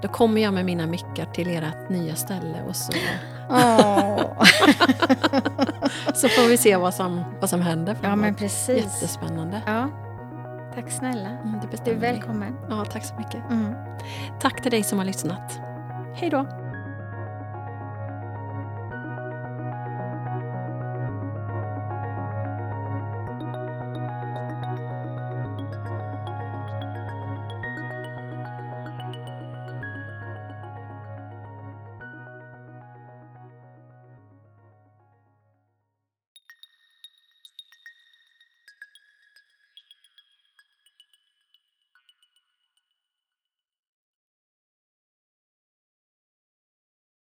[0.01, 2.93] Då kommer jag med mina mickar till ert nya ställe och så...
[3.49, 4.43] Oh.
[6.17, 7.95] så får vi se vad som, vad som händer.
[7.95, 8.09] Framåt.
[8.09, 8.77] Ja, men precis.
[8.77, 9.61] Jättespännande.
[9.65, 9.89] Ja.
[10.75, 11.29] Tack snälla.
[11.29, 12.55] Mm, du är välkommen.
[12.69, 13.51] Ja, tack så mycket.
[13.51, 13.73] Mm.
[14.39, 15.59] Tack till dig som har lyssnat.
[16.15, 16.66] Hej då.